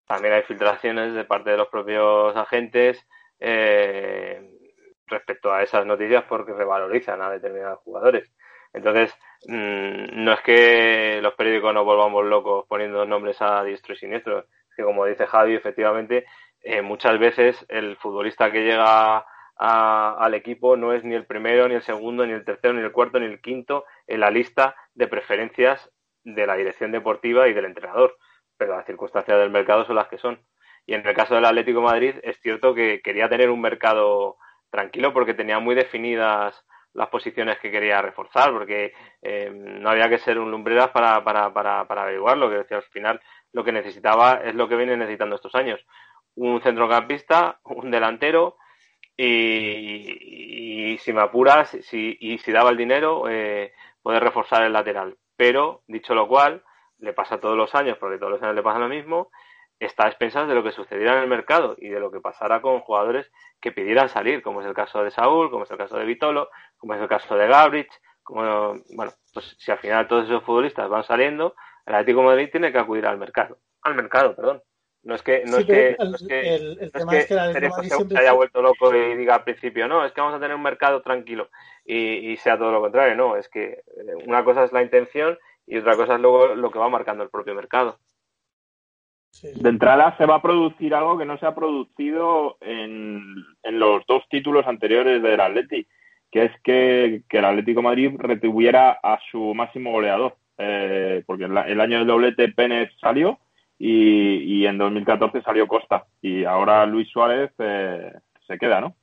[0.08, 3.06] También hay filtraciones de parte de los propios agentes
[3.40, 4.42] eh,
[5.08, 8.32] respecto a esas noticias porque revalorizan a determinados jugadores.
[8.74, 9.14] Entonces,
[9.48, 14.40] mmm, no es que los periódicos nos volvamos locos poniendo nombres a diestro y siniestro,
[14.40, 16.26] es que como dice Javi, efectivamente,
[16.64, 19.26] eh, muchas veces el futbolista que llega
[19.58, 22.82] a, al equipo no es ni el primero, ni el segundo, ni el tercero, ni
[22.82, 25.92] el cuarto, ni el quinto en la lista de preferencias
[26.24, 28.18] de la dirección deportiva y del entrenador.
[28.58, 30.40] Pero las circunstancias del mercado son las que son.
[30.86, 34.38] Y en el caso del Atlético Madrid es cierto que quería tener un mercado
[34.70, 40.18] tranquilo porque tenía muy definidas las posiciones que quería reforzar, porque eh, no había que
[40.18, 43.22] ser un lumbreras para, para, para, para averiguarlo, que decía, al final
[43.54, 45.80] lo que necesitaba es lo que viene necesitando estos años.
[46.36, 48.58] Un centrocampista, un delantero,
[49.18, 55.18] y, si me apuras si, y si daba el dinero, eh, poder reforzar el lateral.
[55.36, 56.64] Pero, dicho lo cual,
[57.00, 59.32] le pasa todos los años, porque todos los años le pasa lo mismo,
[59.80, 62.82] está a de lo que sucediera en el mercado y de lo que pasara con
[62.82, 66.06] jugadores que pidieran salir, como es el caso de Saúl, como es el caso de
[66.06, 67.92] Vitolo, como es el caso de Gabrich,
[68.22, 71.56] como, bueno, pues si al final todos esos futbolistas van saliendo,
[71.88, 74.62] el Atlético de Madrid tiene que acudir al mercado, al mercado, perdón.
[75.04, 77.28] No es que, no sí, es que, el, no es que, el, el no es
[77.28, 78.20] que, es que se, siempre...
[78.20, 81.02] haya vuelto loco y diga al principio, no, es que vamos a tener un mercado
[81.02, 81.50] tranquilo
[81.86, 81.96] y,
[82.32, 83.82] y, sea todo lo contrario, no, es que
[84.28, 87.32] una cosa es la intención y otra cosa es luego lo que va marcando el
[87.32, 87.98] propio mercado.
[89.32, 89.48] Sí.
[89.56, 93.24] De entrada se va a producir algo que no se ha producido en,
[93.64, 95.88] en los dos títulos anteriores del Atleti,
[96.30, 101.58] que es que, que el Atlético Madrid retuviera a su máximo goleador, eh, porque el,
[101.58, 103.40] el año del doblete Pérez salió
[103.84, 108.14] y, y, en 2014 salió Costa y ahora Luis Suárez eh,
[108.46, 108.96] se queda, ¿no?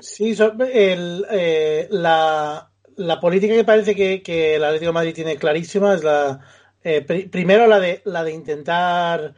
[0.00, 0.36] Sí,
[0.72, 6.04] el, eh, la, la, política que parece que, que, el Atlético Madrid tiene clarísima es
[6.04, 6.40] la
[6.84, 9.34] eh, pr primero la de la de intentar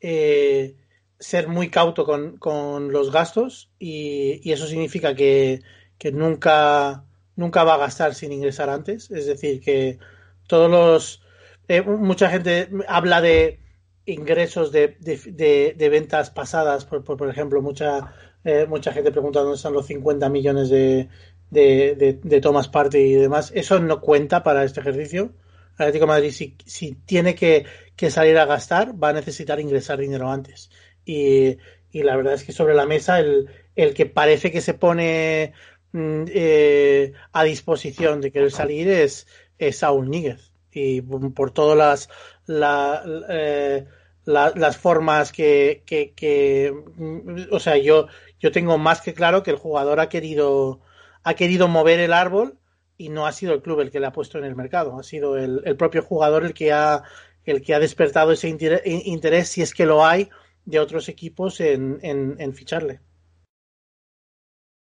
[0.00, 0.76] eh,
[1.18, 5.62] ser muy cauto con, con los gastos y, y eso significa que,
[5.98, 7.02] que, nunca
[7.34, 9.98] nunca va a gastar sin ingresar antes, es decir que
[10.46, 11.27] todos los
[11.68, 13.60] eh, mucha gente habla de
[14.06, 19.40] ingresos de, de, de, de ventas pasadas, por, por, ejemplo, mucha eh, mucha gente pregunta
[19.40, 21.08] dónde están los 50 millones de,
[21.50, 23.52] de, Thomas Party y demás.
[23.54, 25.34] Eso no cuenta para este ejercicio.
[25.76, 30.30] Atlético Madrid, si, si tiene que, que, salir a gastar, va a necesitar ingresar dinero
[30.30, 30.70] antes.
[31.04, 31.58] Y,
[31.92, 35.52] y la verdad es que sobre la mesa el, el que parece que se pone
[35.92, 39.26] mm, eh, a disposición de querer salir es,
[39.58, 40.52] es Saúl Níguez.
[40.78, 42.08] Y por todas las,
[42.46, 43.86] la, eh,
[44.28, 49.56] las formas que, que, mm, o sea, yo, yo tengo más que claro que el
[49.56, 50.80] jugador ha querido,
[51.24, 52.58] ha querido mover el árbol
[52.96, 55.02] y no ha sido el club el que le ha puesto en el mercado, ha
[55.02, 57.02] sido el, propio jugador el que ha,
[57.44, 60.28] el que ha despertado ese interés, interés, si es que lo hay,
[60.64, 63.00] de otros equipos en, en, en ficharle.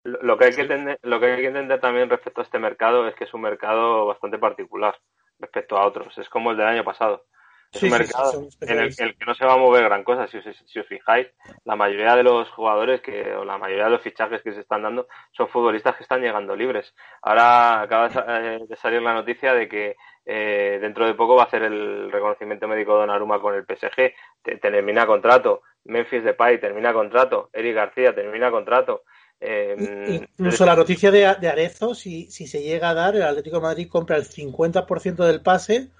[0.04, 3.06] Lo que, hay que entender, lo que hay que entender también respecto a este mercado
[3.08, 4.96] es que es un mercado bastante particular
[5.42, 6.16] respecto a otros.
[6.16, 7.24] Es como el del año pasado.
[7.72, 10.26] Es un mercado en el, que no se va a mover gran cosa.
[10.26, 11.28] Si os, si os, fijáis,
[11.64, 14.82] la mayoría de los jugadores que, o la mayoría de los fichajes que se están
[14.82, 16.94] dando son futbolistas que están llegando libres.
[17.22, 21.46] Ahora acaba de eh, salir la noticia de que eh, dentro de poco va a
[21.46, 24.12] hacer el reconocimiento médico de Donnarumma con el PSG.
[24.60, 25.62] termina contrato.
[25.84, 27.48] Memphis Depay termina contrato.
[27.54, 29.04] Eric García termina contrato.
[29.44, 33.56] Eh, Incluso la noticia de, de Arezo, si, si se llega a dar, el Atlético
[33.56, 35.90] de Madrid compra el 50% del pase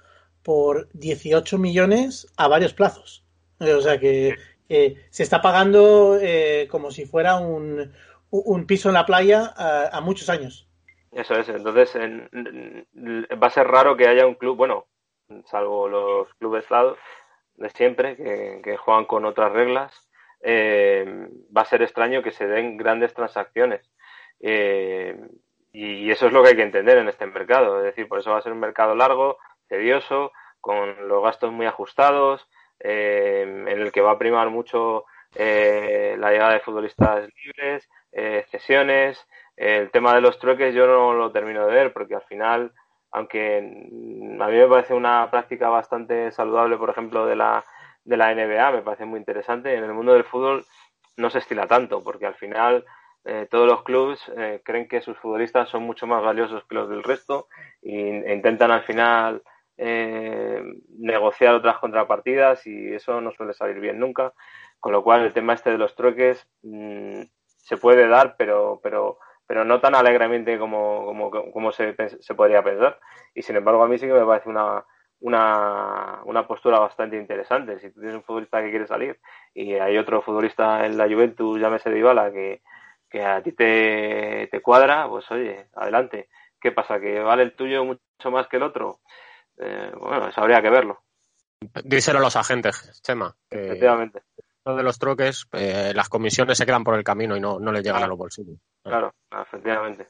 [0.43, 3.25] por 18 millones a varios plazos.
[3.59, 4.35] O sea que
[5.09, 7.93] se está pagando eh, como si fuera un,
[8.31, 10.67] un, piso en la playa a, muchos años.
[11.11, 14.87] Eso es, entonces va a ser raro que haya un club, bueno,
[15.45, 16.65] salvo los clubes
[17.57, 19.93] de siempre, que, que juegan con otras reglas,
[20.45, 21.05] eh,
[21.55, 23.89] va a ser extraño que se den grandes transacciones.
[24.41, 25.17] Eh,
[25.71, 27.79] y eso es lo que hay que entender en este mercado.
[27.79, 31.65] Es decir, por eso va a ser un mercado largo, tedioso, con los gastos muy
[31.65, 32.47] ajustados,
[32.79, 37.89] eh, en el que va a primar mucho la llegada de futbolistas libres,
[38.51, 39.25] cesiones.
[39.57, 42.71] El tema de los trueques yo no lo termino de ver porque al final,
[43.11, 47.65] aunque a mí me parece una práctica bastante saludable, por ejemplo, de la,
[48.05, 50.65] de la NBA, me parece muy interesante, en el mundo del fútbol
[51.17, 52.85] no se estila tanto porque al final
[53.25, 56.89] eh, todos los clubes eh, creen que sus futbolistas son mucho más valiosos que los
[56.89, 57.47] del resto
[57.81, 59.41] e intentan al final
[59.77, 60.61] eh,
[60.99, 64.33] negociar otras contrapartidas y eso no suele salir bien nunca.
[64.79, 69.19] Con lo cual el tema este de los trueques mmm, se puede dar, pero, pero,
[69.47, 72.99] pero no tan alegremente como, como, como se, se, podría pensar.
[73.33, 74.85] Y sin embargo a mí sí que me parece una,
[75.23, 77.79] una, una postura bastante interesante.
[77.79, 79.19] Si tú tienes un futbolista que quiere salir
[79.53, 82.61] y hay otro futbolista en la Juventus, llámese Dybala, que,
[83.09, 86.27] que a ti te, te cuadra, pues oye, adelante.
[86.59, 86.99] ¿Qué pasa?
[86.99, 88.99] ¿Que vale el tuyo mucho más que el otro?
[89.57, 90.99] Eh, bueno, eso habría que verlo.
[91.85, 93.33] Díselo a los agentes, Chema.
[93.49, 94.23] Efectivamente.
[94.65, 97.81] de los troques, eh, las comisiones se quedan por el camino y no, no les
[97.81, 98.05] llegan claro.
[98.05, 98.57] a los bolsillos.
[98.83, 100.09] Claro, efectivamente.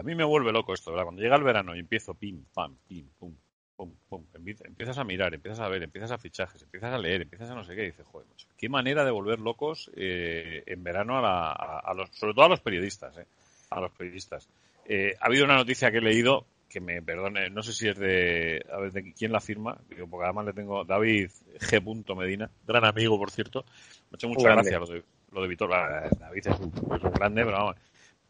[0.00, 1.04] A mí me vuelve loco esto, ¿verdad?
[1.04, 3.34] Cuando llega el verano y empiezo pim, pam, pim, pum,
[3.76, 7.50] pum, pum, empiezas a mirar, empiezas a ver, empiezas a fichajes, empiezas a leer, empiezas
[7.50, 10.82] a no sé qué, y dices, joder, macho, qué manera de volver locos eh, en
[10.82, 13.26] verano a, la, a, a, los, sobre todo a los periodistas, eh,
[13.68, 14.48] a los periodistas.
[14.86, 17.98] Eh, ha habido una noticia que he leído que me perdone, no sé si es
[17.98, 22.16] de, a ver, de quién la firma, digo, porque además le tengo David G.
[22.16, 23.66] Medina, gran amigo, por cierto.
[24.10, 25.68] Me ha hecho mucha gracia lo de, lo de Vitor.
[25.68, 27.76] David es un, es un, grande, pero vamos.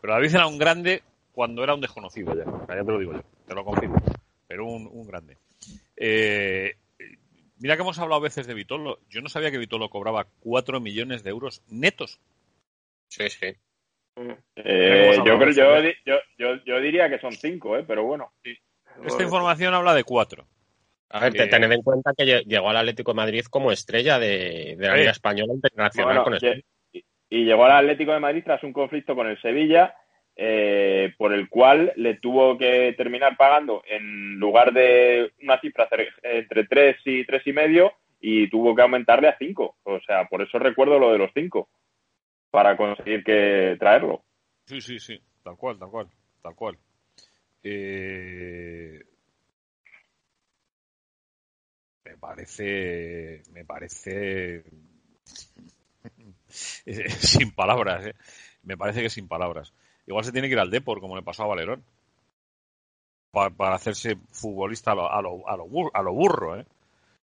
[0.00, 1.02] Pero David era un grande
[1.40, 2.44] cuando era un desconocido ya.
[2.44, 3.96] Ya te lo digo yo, te lo confirmo.
[4.46, 5.38] Pero un, un grande.
[5.96, 6.74] Eh,
[7.59, 8.98] mira que hemos hablado a veces de Vitolo.
[9.09, 12.20] Yo no sabía que Vitolo cobraba 4 millones de euros netos.
[13.09, 13.55] Sí, sí.
[14.57, 17.85] Eh, yo, creo, yo, yo, yo, yo, diría que son cinco, ¿eh?
[17.88, 18.33] pero bueno.
[18.44, 18.55] Sí.
[19.07, 20.46] Esta información habla de cuatro.
[21.09, 24.76] A ver, eh, tened en cuenta que llegó al Atlético de Madrid como estrella de,
[24.79, 26.22] de la Liga Española Internacional.
[26.22, 29.96] Bueno, con y, y, llegó al Atlético de Madrid tras un conflicto con el Sevilla,
[30.42, 35.87] eh, por el cual le tuvo que terminar pagando en lugar de una cifra
[36.22, 39.76] entre tres y tres y medio, y tuvo que aumentarle a cinco.
[39.83, 41.68] O sea, por eso recuerdo lo de los cinco
[42.50, 44.24] para conseguir que traerlo.
[44.64, 46.09] Sí, sí, sí, tal cual, tal cual,
[46.42, 46.79] tal cual.
[47.62, 48.98] Eh...
[52.03, 54.64] Me parece, me parece
[56.48, 58.14] sin palabras, ¿eh?
[58.62, 59.74] me parece que sin palabras.
[60.06, 61.84] Igual se tiene que ir al Depor, como le pasó a Valerón,
[63.30, 66.66] para, para hacerse futbolista a lo, a lo, a lo, burro, a lo burro, ¿eh?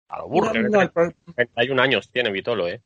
[0.09, 0.53] A lo burro.
[0.53, 2.81] No, no, 31 años tiene Vitolo, ¿eh?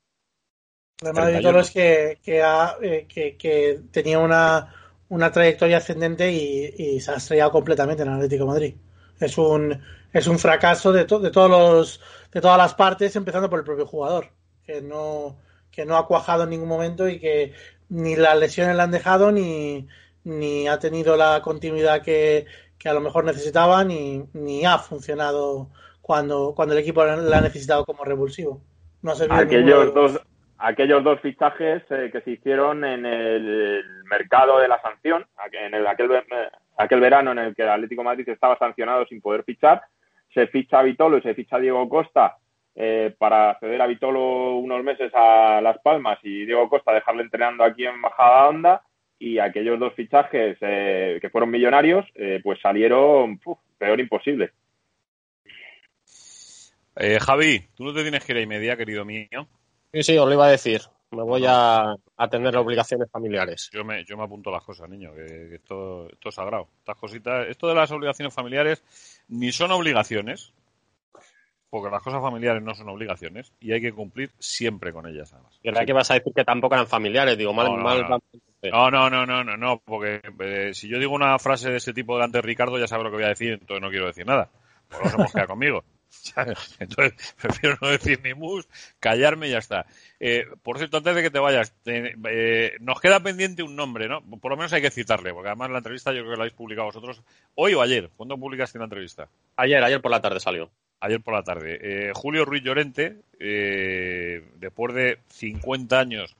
[1.02, 4.74] El problema de Vitolo es que, que, ha, eh, que, que, tenía una,
[5.10, 8.76] una trayectoria ascendente y, y, se ha estrellado completamente en el Atlético de Madrid.
[9.20, 9.82] Es un,
[10.14, 13.66] es un fracaso de, to, de, todos los, de todas las partes, empezando por el
[13.66, 14.30] propio jugador,
[14.64, 15.38] que no,
[15.72, 17.54] que no ha cuajado en ningún momento y que
[17.90, 19.88] ni las lesiones le han dejado ni,
[20.24, 22.46] ni ha tenido la continuidad que,
[22.78, 25.70] que a lo mejor necesitaba ni, ni ha funcionado
[26.02, 28.62] cuando, cuando el equipo la ha necesitado como revulsivo.
[29.02, 30.20] No Aquellos dos,
[30.58, 35.86] aquellos dos fichajes eh, que se hicieron en el mercado de la sanción, en el,
[35.86, 36.24] aquel, eh,
[36.78, 39.84] aquel verano en el que el Atlético de Madrid estaba sancionado sin poder fichar,
[40.34, 42.38] se ficha a Vitolo y se ficha a Diego Costa
[42.76, 47.64] eh, para ceder a Vitolo unos meses a Las Palmas y Diego Costa dejarle entrenando
[47.64, 48.82] aquí en Bajada Onda
[49.18, 54.52] y aquellos dos fichajes eh, que fueron millonarios eh, pues salieron puf, peor imposible.
[56.98, 59.48] Eh, Javi, tú no te tienes que ir a y media, querido mío.
[59.94, 60.82] Sí, sí, os lo iba a decir.
[61.12, 63.70] Me voy a atender obligaciones familiares.
[63.72, 66.68] Yo me, yo me apunto las cosas, niño, que, que esto, esto es sagrado.
[66.80, 68.84] Estas cositas, esto de las obligaciones familiares
[69.30, 70.54] ni son obligaciones,
[71.70, 75.60] porque las cosas familiares no son obligaciones y hay que cumplir siempre con ellas, además.
[75.66, 78.02] Ahora que vas a decir que tampoco eran familiares, digo, mal, No, no, mal.
[78.10, 78.20] no.
[78.72, 81.94] No, no, no, no, no, no, porque eh, si yo digo una frase de ese
[81.94, 84.26] tipo delante de Ricardo ya sabe lo que voy a decir, entonces no quiero decir
[84.26, 84.50] nada.
[84.90, 85.84] Por eso hemos quedado conmigo.
[86.10, 86.76] ¿sabes?
[86.80, 88.68] Entonces prefiero no decir ni mus,
[89.00, 89.86] callarme y ya está.
[90.20, 94.08] Eh, por cierto, antes de que te vayas, te- eh, nos queda pendiente un nombre,
[94.08, 94.22] ¿no?
[94.40, 96.54] Por lo menos hay que citarle, porque además la entrevista yo creo que la habéis
[96.54, 97.22] publicado vosotros
[97.56, 98.10] hoy o ayer.
[98.16, 99.28] ¿Cuándo publicaste la entrevista?
[99.58, 100.72] Ayer, ayer por la tarde salió.
[101.06, 101.78] Ayer por la tarde.
[101.82, 106.36] Eh, Julio Ruiz Llorente, eh, después de 50 años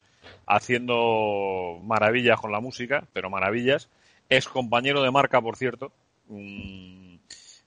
[0.48, 3.90] haciendo maravillas con la música, pero maravillas,
[4.28, 5.92] es compañero de marca, por cierto,
[6.30, 7.16] mm,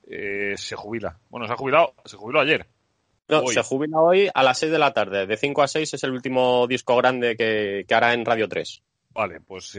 [0.09, 1.17] eh, se jubila.
[1.31, 2.67] Bueno, se ha jubilado, se jubiló ayer.
[3.29, 3.55] No, Hoy.
[3.55, 5.27] se jubila hoy a las 6 de la tarde.
[5.27, 8.83] De 5 a 6 es el último disco grande que, que hará en Radio 3.
[9.11, 9.79] Vale, pues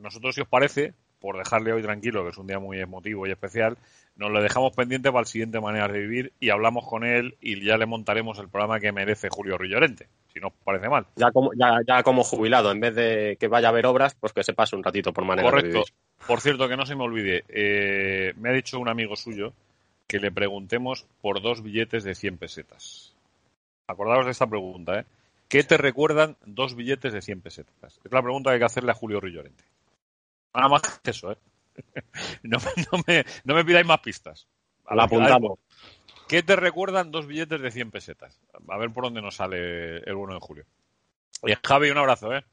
[0.00, 3.32] nosotros, si os parece, por dejarle hoy tranquilo, que es un día muy emotivo y
[3.32, 3.78] especial,
[4.16, 7.60] nos lo dejamos pendiente para el siguiente Maneras de Vivir y hablamos con él y
[7.64, 11.06] ya le montaremos el programa que merece Julio Ruiz Llorente, si no parece mal.
[11.16, 14.32] Ya como, ya, ya como jubilado, en vez de que vaya a ver obras, pues
[14.32, 15.78] que se pase un ratito por manera de Correcto.
[15.78, 15.94] vivir.
[16.26, 19.52] Por cierto, que no se me olvide, eh, me ha dicho un amigo suyo
[20.06, 23.14] que le preguntemos por dos billetes de 100 pesetas.
[23.86, 25.04] Acordaos de esta pregunta, ¿eh?
[25.48, 28.00] ¿Qué te recuerdan dos billetes de 100 pesetas?
[28.02, 29.64] Es la pregunta que hay que hacerle a Julio Ruiz Llorente.
[30.54, 31.36] Nada más que eso, ¿eh?
[32.42, 34.46] No, me- no me, no me pidáis más pistas.
[34.86, 35.58] A La apuntamos.
[36.28, 38.40] ¿Qué te recuerdan dos billetes de 100 pesetas?
[38.68, 40.64] A ver por dónde nos sale el 1 de julio.
[41.42, 42.44] Oye, Javi, un abrazo, ¿eh?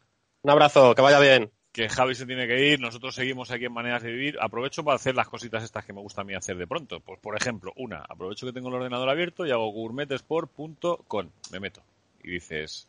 [0.41, 1.51] Un abrazo, que vaya bien.
[1.71, 4.37] que Javi se tiene que ir, nosotros seguimos aquí en Maneras de Vivir.
[4.41, 6.99] Aprovecho para hacer las cositas estas que me gusta a mí hacer de pronto.
[6.99, 11.29] Pues, por ejemplo, una, aprovecho que tengo el ordenador abierto y hago gourmetesport.com.
[11.51, 11.81] Me meto.
[12.23, 12.87] Y dices,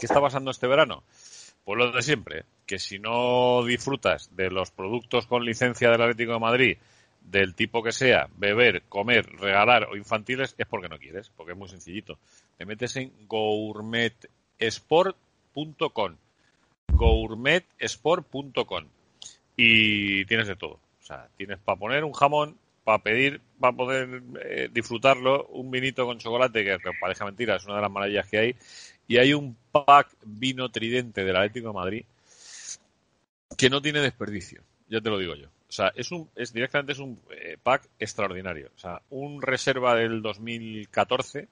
[0.00, 1.02] ¿qué está pasando este verano?
[1.64, 6.34] Pues lo de siempre, que si no disfrutas de los productos con licencia del Atlético
[6.34, 6.76] de Madrid,
[7.22, 11.58] del tipo que sea, beber, comer, regalar o infantiles, es porque no quieres, porque es
[11.58, 12.18] muy sencillito.
[12.58, 16.16] Te metes en gourmetesport.com
[16.92, 18.84] gourmetsport.com
[19.56, 20.78] y tienes de todo.
[21.02, 26.06] O sea, tienes para poner un jamón, para pedir, para poder eh, disfrutarlo, un vinito
[26.06, 28.56] con chocolate, que aunque parezca mentira, es una de las maravillas que hay,
[29.06, 32.04] y hay un pack vino tridente del Atlético de Madrid
[33.56, 35.48] que no tiene desperdicio, ya te lo digo yo.
[35.68, 38.70] O sea, es un, es directamente es un eh, pack extraordinario.
[38.76, 41.48] O sea, un reserva del 2014,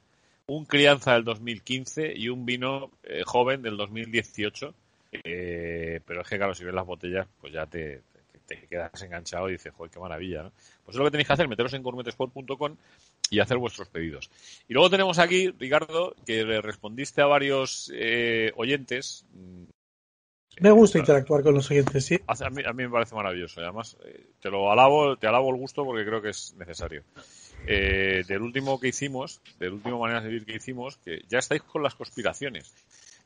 [0.46, 4.74] un crianza del 2015 y un vino eh, joven del 2018
[5.12, 8.00] eh, pero es que, claro, si ves las botellas, pues ya te,
[8.68, 10.52] quedas enganchado y dices, joder, qué maravilla, ¿no?
[10.84, 12.76] Pues es lo que tenéis que hacer, meteros en gourmetesport.com
[13.32, 14.30] y hacer vuestros pedidos.
[14.68, 19.24] Y luego tenemos aquí, Ricardo, que le respondiste a varios eh, oyentes.
[20.60, 22.20] Me gusta interactuar con los oyentes, sí.
[22.26, 23.62] A mí, a mí me parece maravilloso.
[23.62, 27.04] Y además, eh, te lo alabo, te alabo el gusto porque creo que es necesario.
[27.66, 31.62] Eh, del último que hicimos, del último manera de vivir que hicimos, que ya estáis
[31.62, 32.70] con las conspiraciones.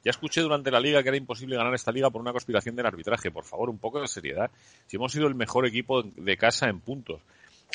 [0.04, 2.86] Ya escuché durante la liga que era imposible ganar esta liga por una conspiración del
[2.86, 3.32] arbitraje.
[3.32, 4.52] Por favor, un poco de seriedad.
[4.86, 7.22] Si hemos sido el mejor equipo de casa en puntos.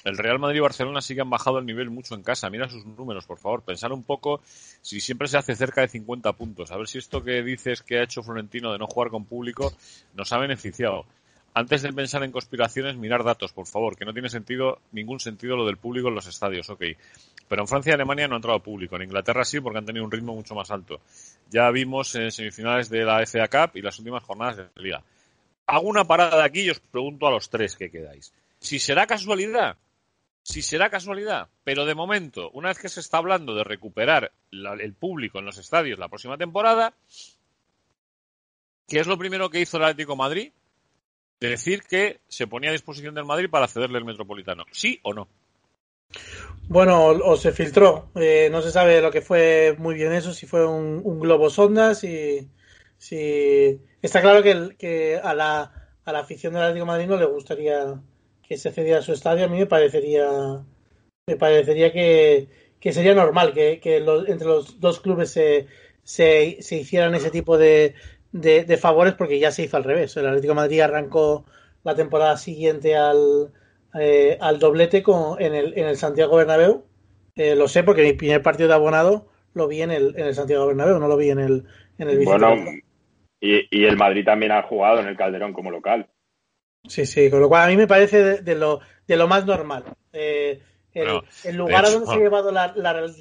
[0.03, 2.49] El Real Madrid y Barcelona sí que han bajado el nivel mucho en casa.
[2.49, 3.61] Mira sus números, por favor.
[3.61, 4.41] Pensar un poco
[4.81, 6.71] si siempre se hace cerca de 50 puntos.
[6.71, 9.73] A ver si esto que dices que ha hecho Florentino de no jugar con público
[10.15, 11.05] nos ha beneficiado.
[11.53, 15.57] Antes de pensar en conspiraciones, mirar datos, por favor, que no tiene sentido, ningún sentido
[15.57, 16.83] lo del público en los estadios, ok.
[17.49, 18.95] Pero en Francia y Alemania no ha entrado público.
[18.95, 21.01] En Inglaterra sí, porque han tenido un ritmo mucho más alto.
[21.49, 25.03] Ya vimos en semifinales de la FA Cup y las últimas jornadas de la Liga.
[25.67, 28.33] Hago una parada aquí y os pregunto a los tres que quedáis.
[28.61, 29.77] Si será casualidad,
[30.43, 34.93] si será casualidad, pero de momento, una vez que se está hablando de recuperar el
[34.93, 36.93] público en los estadios la próxima temporada,
[38.87, 40.51] ¿qué es lo primero que hizo el Atlético Madrid?
[41.39, 44.63] De decir que se ponía a disposición del Madrid para cederle el Metropolitano.
[44.71, 45.27] ¿Sí o no?
[46.67, 48.11] Bueno, o, se filtró.
[48.13, 51.95] Eh, no se sabe lo que fue muy bien eso, si fue un, globo sonda,
[51.95, 52.47] si,
[52.97, 53.81] si...
[54.03, 57.99] Está claro que, a, la, a la afición del Atlético Madrid no le gustaría
[58.51, 59.45] que se cediera su estadio.
[59.45, 60.27] A mí me parecería
[61.25, 62.49] me parecería que,
[62.81, 65.67] que sería normal que, que entre los dos clubes se,
[66.03, 67.95] se, se hicieran ese tipo de,
[68.33, 70.17] de, favores porque ya se hizo al revés.
[70.17, 71.45] El Atlético de Madrid arrancó
[71.85, 73.53] la temporada siguiente al,
[73.97, 76.83] eh, al doblete con, en, el, en el Santiago Bernabéu.
[77.37, 80.35] Eh, lo sé porque mi primer partido de abonado lo vi en el, en el
[80.35, 81.63] Santiago Bernabéu, no lo vi en el,
[81.99, 82.53] en el Bueno,
[83.39, 86.09] y, y, el Madrid también ha jugado en el Calderón como local.
[86.87, 89.83] Sí, sí, con lo cual a mí me parece de, lo, de lo más normal.
[90.13, 90.61] Eh,
[90.93, 92.73] el, lugar a donde se ha llevado la,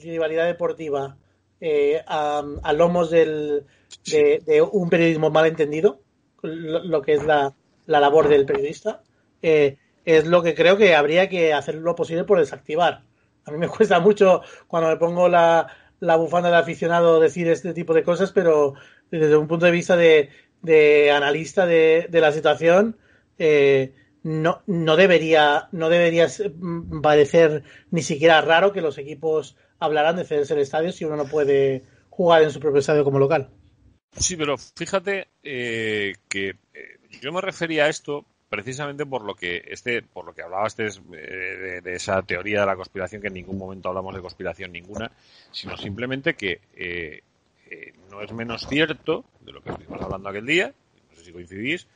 [0.03, 1.17] rivalidad deportiva
[1.61, 3.65] eh, a, lomos del,
[4.07, 6.01] de, un periodismo mal entendido,
[6.43, 7.55] lo, que es la,
[7.87, 9.03] labor del periodista,
[9.43, 13.03] eh, es lo que creo que habría que hacer lo posible por desactivar.
[13.45, 15.69] A mí me cuesta mucho cuando me pongo la,
[16.01, 18.75] la bufanda de aficionado decir este tipo de cosas, pero
[19.11, 20.31] desde un punto de vista de,
[20.63, 22.97] de analista de, de la situación,
[23.41, 30.17] eh, no, no debería, no debería mm, parecer ni siquiera raro que los equipos hablaran
[30.17, 33.49] de cederse el estadio si uno no puede jugar en su propio estadio como local.
[34.13, 39.63] Sí, pero fíjate eh, que eh, yo me refería a esto precisamente por lo que
[39.69, 43.35] este, por lo que hablabas de, eh, de, esa teoría de la conspiración, que en
[43.35, 45.11] ningún momento hablamos de conspiración ninguna,
[45.51, 46.61] sino simplemente que
[48.11, 50.75] no es menos cierto de lo que estuvimos hablando aquel día,
[51.09, 51.87] no sé si coincidís,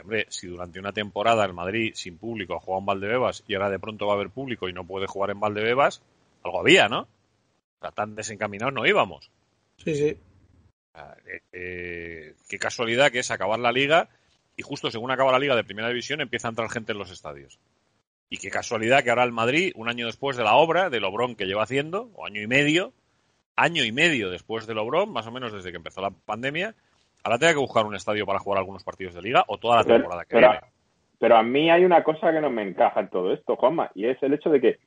[0.00, 3.54] que hombre, si durante una temporada el Madrid sin público ha jugado en Valdebebas y
[3.54, 6.02] ahora de pronto va a haber público y no puede jugar en Valdebebas,
[6.42, 7.02] algo había, ¿no?
[7.02, 9.30] O sea, tan desencaminados no íbamos.
[9.76, 10.16] Sí, sí.
[11.26, 14.08] Eh, eh, qué casualidad que es acabar la liga
[14.56, 17.10] y justo según acaba la liga de primera división empieza a entrar gente en los
[17.10, 17.58] estadios.
[18.28, 21.34] Y qué casualidad que ahora el Madrid, un año después de la obra, del Obrón
[21.34, 22.92] que lleva haciendo, o año y medio,
[23.56, 26.74] año y medio después del Obrón, más o menos desde que empezó la pandemia,
[27.22, 29.84] ahora tenga que buscar un estadio para jugar algunos partidos de liga o toda la
[29.84, 30.66] temporada que pero, viene.
[31.18, 34.06] Pero a mí hay una cosa que no me encaja en todo esto, Juanma, y
[34.06, 34.78] es el hecho de que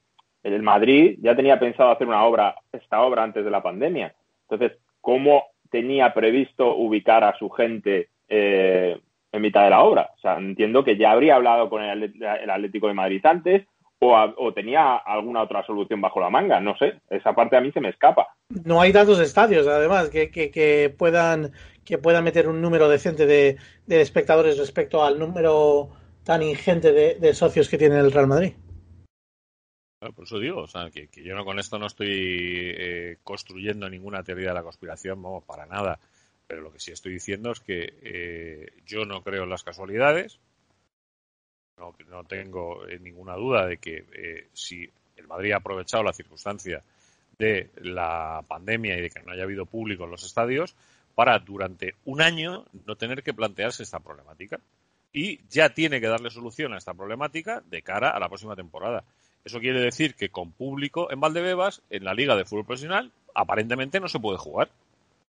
[0.44, 4.14] el Madrid ya tenía pensado hacer una obra, esta obra antes de la pandemia.
[4.50, 9.00] Entonces, ¿cómo tenía previsto ubicar a su gente eh,
[9.32, 10.10] en mitad de la obra?
[10.18, 12.14] O sea, entiendo que ya habría hablado con el,
[12.50, 13.66] Atlético de Madrid antes
[14.06, 16.60] o, tenía alguna otra solución bajo la manga.
[16.60, 18.28] No sé, esa parte a mí se me escapa.
[18.66, 21.52] No hay tantos estadios, además, que, que puedan
[21.86, 23.58] que pueda meter un número decente de,
[23.88, 25.90] espectadores respecto al número
[26.24, 28.54] tan ingente de, socios que tiene el Real Madrid.
[30.16, 34.24] por eso digo, o sea, que, yo no con esto no estoy eh, construyendo ninguna
[34.24, 36.00] teoría de la conspiración, vamos, para nada.
[36.46, 40.40] Pero lo que sí estoy diciendo es que eh, yo no creo en las casualidades.
[41.78, 46.84] No, no tengo eh, ninguna duda de que si el Madrid ha aprovechado la circunstancia
[47.38, 50.76] de la pandemia y de que no haya habido público en los estadios,
[51.16, 54.60] para durante un año no tener que plantearse esta problemática.
[55.12, 59.04] Y ya tiene que darle solución a esta problemática de cara a la próxima temporada.
[59.46, 64.00] Eso quiere decir que con público en Valdebebas, en la Liga de Fútbol Profesional, aparentemente
[64.00, 64.70] no se puede jugar.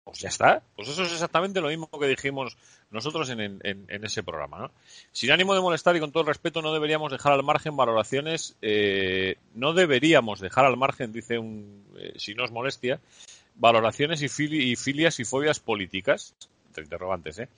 [0.02, 0.62] Pues ya está.
[0.74, 2.56] Pues eso es exactamente lo mismo que dijimos
[2.90, 4.58] nosotros en, ese programa.
[4.58, 4.70] ¿no?
[5.12, 8.56] Sin ánimo de molestar y con todo el respeto, no deberíamos dejar al margen valoraciones,
[8.62, 13.00] eh, no deberíamos dejar al margen, dice un, eh, si no es molestia,
[13.59, 14.28] valoraciones y,
[14.76, 16.34] filias y fobias políticas.
[16.68, 17.48] Entre interrogantes, ¿eh?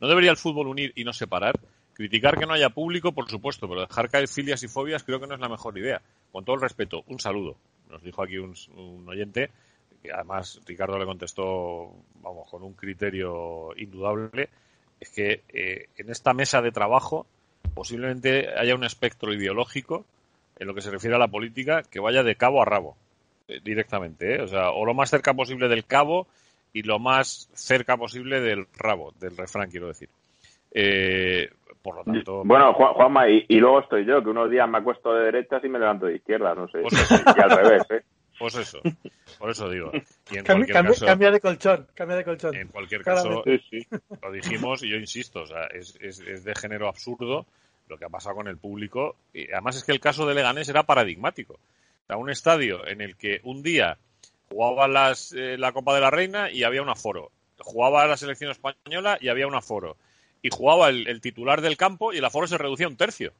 [0.00, 1.58] ¿No debería el fútbol unir y no separar?
[1.94, 5.26] Criticar que no haya público, por supuesto, pero dejar caer filias y fobias creo que
[5.26, 6.02] no es la mejor idea.
[6.32, 7.56] Con todo el respeto, un saludo.
[7.88, 9.50] Nos dijo aquí un, oyente,
[10.02, 14.48] que además Ricardo le contestó, vamos, con un criterio indudable,
[14.98, 17.26] es que eh, en esta mesa de trabajo
[17.74, 20.04] posiblemente haya un espectro ideológico
[20.58, 22.96] en lo que se refiere a la política que vaya de cabo a rabo.
[23.46, 24.40] Eh, directamente, ¿eh?
[24.40, 26.26] o sea, o lo más cerca posible del cabo
[26.72, 30.08] y lo más cerca posible del rabo, del refrán, quiero decir.
[30.72, 31.50] Eh,
[31.82, 32.42] por lo tanto.
[32.42, 35.78] Bueno, Juanma, y, luego estoy yo, que unos días me acuesto de derechas y me
[35.78, 36.80] levanto de izquierda, no sé.
[36.80, 36.94] Pues
[37.36, 38.02] y al revés, ¿eh?
[38.38, 38.80] Pues eso,
[39.38, 39.92] por eso digo.
[40.42, 42.56] cambia, de colchón, cambia de colchón.
[42.56, 43.44] En cualquier caso,
[44.22, 47.46] lo dijimos y yo insisto, o sea, es, es, es, de género absurdo
[47.88, 49.16] lo que ha pasado con el público.
[49.32, 51.60] Y además es que el caso de Leganés era paradigmático
[52.08, 53.98] a un estadio en el que un día
[54.50, 57.30] jugaba las, eh, la Copa de la Reina y había un aforo.
[57.58, 59.96] Jugaba la selección española y había un aforo.
[60.42, 63.32] Y jugaba el, titular del campo y el aforo se reducía a un tercio.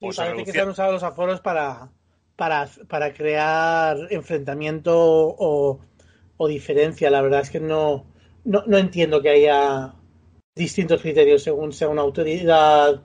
[0.00, 1.90] Y parece que se han usado los aforos para,
[2.36, 5.80] para, para crear enfrentamiento o,
[6.36, 7.10] o, diferencia.
[7.10, 8.06] La verdad es que no,
[8.44, 9.94] no, no, entiendo que haya
[10.54, 13.02] distintos criterios según sea una autoridad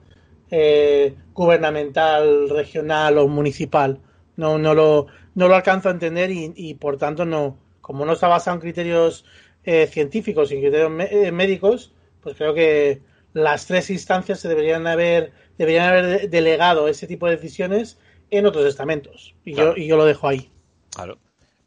[0.50, 4.00] eh, gubernamental, regional o municipal
[4.36, 8.12] No, no lo, no lo alcanzo a entender y, y por tanto no, como no
[8.14, 9.24] está basado en criterios
[9.64, 13.02] eh, científicos y criterios eh, médicos, pues creo que
[13.34, 17.98] las tres instancias se deberían haber, deberían haber delegado ese tipo de decisiones
[18.30, 19.34] en otros estamentos.
[19.44, 20.50] Y, yo, y yo lo dejo ahí.
[20.94, 21.18] Claro.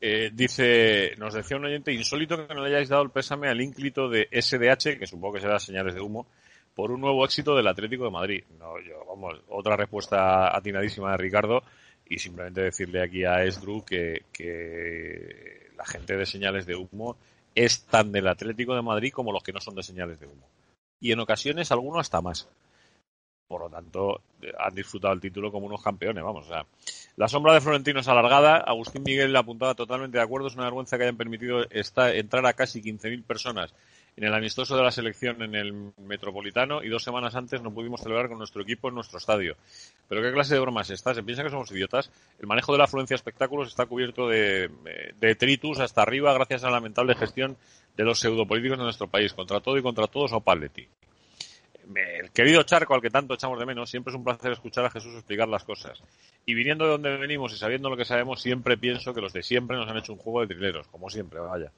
[0.02, 3.62] Eh, dice, nos decía un oyente insólito que no le hayáis dado el pésame al
[3.62, 6.28] ínclito de SDH, que supongo que será señales de humo,
[6.74, 8.44] por un nuevo éxito del Atlético de Madrid.
[8.60, 11.64] No, yo, vamos, otra respuesta atinadísima de Ricardo
[12.08, 17.18] y simplemente decirle aquí a Esdru que, que la gente de señales de humo
[17.56, 20.48] es tan del Atlético de Madrid como los que no son de señales de humo.
[21.00, 22.48] Y en ocasiones algunos hasta más.
[23.48, 24.22] Por lo tanto,
[24.58, 26.46] han disfrutado el título como unos campeones, vamos.
[26.46, 26.66] O sea,
[27.16, 28.58] la sombra de Florentino es alargada.
[28.58, 30.48] Agustín Miguel la apuntaba totalmente de acuerdo.
[30.48, 33.74] Es una vergüenza que hayan permitido entrar a casi 15.000 personas
[34.18, 38.02] en el amistoso de la selección en el Metropolitano y dos semanas antes no pudimos
[38.02, 39.56] celebrar con nuestro equipo en nuestro estadio.
[40.08, 41.14] Pero ¿qué clase de bromas es esta?
[41.14, 42.12] ¿Se piensa que somos idiotas?
[42.40, 44.70] El manejo de la afluencia a espectáculos está cubierto de
[45.20, 47.58] detritus hasta arriba gracias a la lamentable gestión
[47.98, 49.34] de los pseudopolíticos de nuestro país.
[49.34, 50.88] Contra todo y contra todos o Paletti
[51.96, 54.90] el querido charco al que tanto echamos de menos, siempre es un placer escuchar a
[54.90, 56.02] Jesús explicar las cosas.
[56.46, 59.44] Y viniendo de donde venimos y sabiendo lo que sabemos, siempre pienso que los de
[59.44, 61.72] siempre nos han hecho un juego de trileros, como siempre, vaya.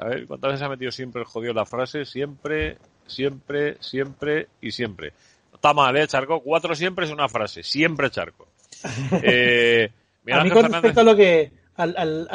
[0.00, 2.06] A ver, ¿cuántas veces ha metido siempre el jodido la frase?
[2.06, 5.12] Siempre, siempre, siempre y siempre.
[5.52, 6.40] está mal, ¿eh, Charco?
[6.40, 7.62] Cuatro siempre es una frase.
[7.62, 8.48] Siempre Charco.
[9.22, 9.90] Eh,
[10.32, 11.52] a mí con respecto a lo que...
[11.76, 12.28] Al, al,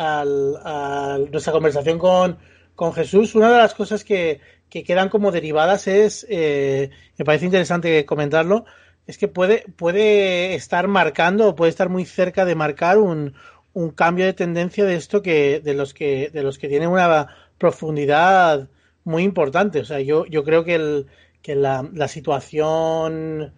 [0.64, 2.38] a nuestra conversación con,
[2.74, 7.46] con Jesús, una de las cosas que, que quedan como derivadas es, eh, me parece
[7.46, 8.66] interesante comentarlo,
[9.06, 13.36] es que puede, puede estar marcando o puede estar muy cerca de marcar un,
[13.76, 17.28] un cambio de tendencia de esto que, de los que, de los que tienen una
[17.58, 18.70] profundidad
[19.04, 19.82] muy importante.
[19.82, 21.08] O sea, yo, yo creo que, el,
[21.42, 23.54] que la, la situación,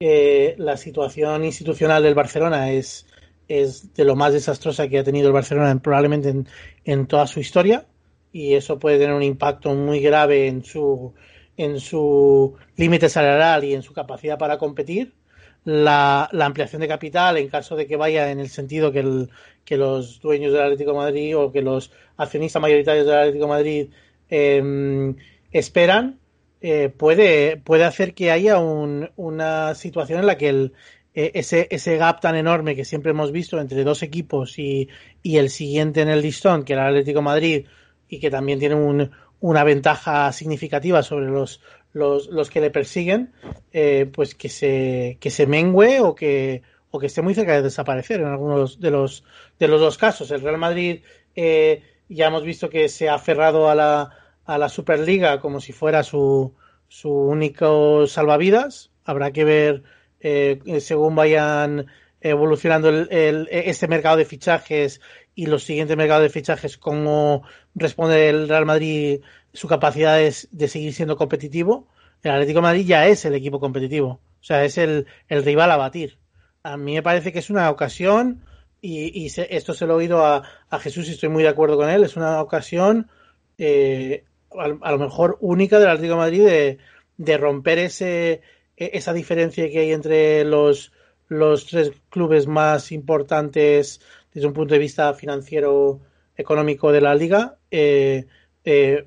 [0.00, 3.06] eh, la situación institucional del Barcelona es,
[3.46, 6.48] es de lo más desastrosa que ha tenido el Barcelona probablemente en,
[6.84, 7.86] en toda su historia
[8.32, 11.14] y eso puede tener un impacto muy grave en su,
[11.56, 15.14] en su límite salarial y en su capacidad para competir.
[15.62, 19.28] La, la, ampliación de capital en caso de que vaya en el sentido que, el,
[19.64, 23.88] que los dueños del Atlético Madrid o que los accionistas mayoritarios del Atlético Madrid
[24.28, 25.14] eh,
[25.52, 26.18] esperan,
[26.60, 30.72] eh, puede, puede hacer que haya un, una situación en la que el,
[31.14, 34.88] eh, ese, ese gap tan enorme que siempre hemos visto entre dos equipos y,
[35.22, 37.66] y el siguiente en el listón, que era el Atlético Madrid,
[38.08, 41.60] y que también tiene un, una ventaja significativa sobre los,
[41.92, 43.32] los, los que le persiguen,
[43.72, 47.62] eh, pues que se, que se mengue o que, o que esté muy cerca de
[47.62, 49.24] desaparecer en algunos de los,
[49.58, 50.30] de los dos casos.
[50.30, 51.02] El Real Madrid
[51.36, 54.10] eh, ya hemos visto que se ha aferrado a la,
[54.44, 56.54] a la Superliga como si fuera su,
[56.88, 58.90] su único salvavidas.
[59.04, 59.82] Habrá que ver
[60.20, 61.86] eh, según vayan
[62.20, 65.00] evolucionando el, el, este mercado de fichajes
[65.34, 69.20] y los siguientes mercados de fichajes, cómo responde el Real Madrid,
[69.54, 71.88] su capacidad de seguir siendo competitivo.
[72.22, 75.78] El Atlético Madrid ya es el equipo competitivo, o sea, es el, el rival a
[75.78, 76.18] batir.
[76.62, 78.44] A mí me parece que es una ocasión,
[78.80, 80.42] y, y se, esto se lo he oído a,
[80.80, 83.10] Jesús y estoy muy de acuerdo con él, es una ocasión
[83.58, 86.78] eh, a, a, lo mejor única del Atlético de Madrid de,
[87.16, 88.42] de romper ese,
[88.76, 90.92] e, esa diferencia que hay entre los,
[91.28, 94.00] los tres clubes más importantes
[94.32, 96.00] desde un punto de vista financiero
[96.36, 98.26] económico de la liga, eh,
[98.64, 99.06] eh,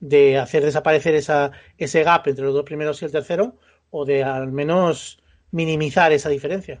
[0.00, 3.56] de hacer desaparecer esa, ese gap entre los dos primeros y el tercero,
[3.90, 5.21] o de al menos
[5.52, 6.80] minimizar esa diferencia.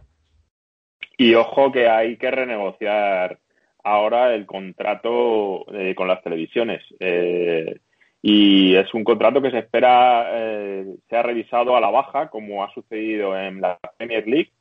[1.16, 3.38] Y ojo que hay que renegociar
[3.84, 6.82] ahora el contrato eh, con las televisiones.
[6.98, 7.80] Eh,
[8.22, 12.72] y es un contrato que se espera eh, sea revisado a la baja, como ha
[12.72, 14.52] sucedido en la Premier League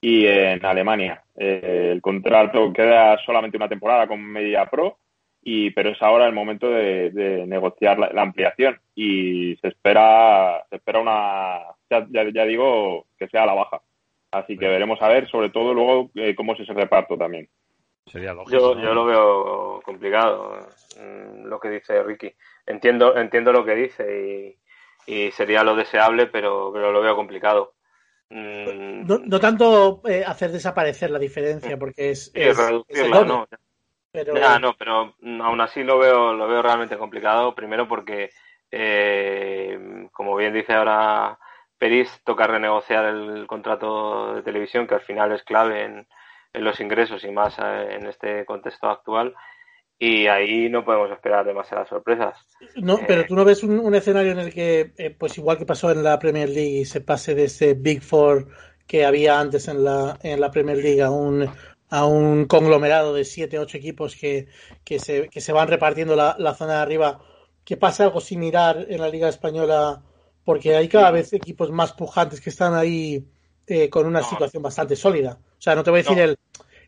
[0.00, 1.22] y en Alemania.
[1.36, 4.96] Eh, el contrato queda solamente una temporada con Media Pro,
[5.42, 10.64] y, pero es ahora el momento de, de negociar la, la, ampliación y se espera,
[10.68, 13.80] se espera una, ya, ya, digo, que sea a la baja.
[14.32, 17.48] Así que veremos a ver, sobre todo luego, eh, cómo se reparto también.
[18.06, 18.52] Sería lógico.
[18.52, 18.82] Yo, ¿no?
[18.82, 20.68] yo lo veo complicado,
[21.00, 22.32] mm, lo que dice Ricky.
[22.66, 24.56] Entiendo, entiendo lo que dice
[25.06, 27.74] y, y sería lo deseable, pero, pero lo veo complicado.
[28.30, 29.06] Mm.
[29.06, 32.26] No, no, tanto eh, hacer desaparecer la diferencia, porque es.
[32.26, 33.48] Sí, es, reducirla, es no.
[34.12, 34.36] Pero...
[34.36, 37.54] Ya, no, pero aún así lo veo, lo veo realmente complicado.
[37.54, 38.30] Primero porque,
[38.70, 41.38] eh, como bien dice ahora
[41.78, 46.06] Peris, toca renegociar el contrato de televisión, que al final es clave en,
[46.52, 49.34] en los ingresos y más eh, en este contexto actual
[50.02, 52.34] y ahí no podemos esperar demasiadas sorpresas.
[52.76, 55.58] No, eh, pero tú no ves un, un escenario en el que, eh, pues igual
[55.58, 58.48] que pasó en la Premier League, se pase de ese Big Four
[58.86, 61.46] que había antes en la, en la Premier League a un,
[61.90, 64.48] a un conglomerado de siete, ocho equipos que,
[64.84, 67.20] que, se, que se van repartiendo la, la zona de arriba,
[67.64, 70.02] que pasa algo similar en la Liga Española,
[70.44, 73.26] porque hay cada vez equipos más pujantes que están ahí
[73.66, 75.38] eh, con una situación bastante sólida.
[75.58, 76.38] O sea, no te voy a decir el,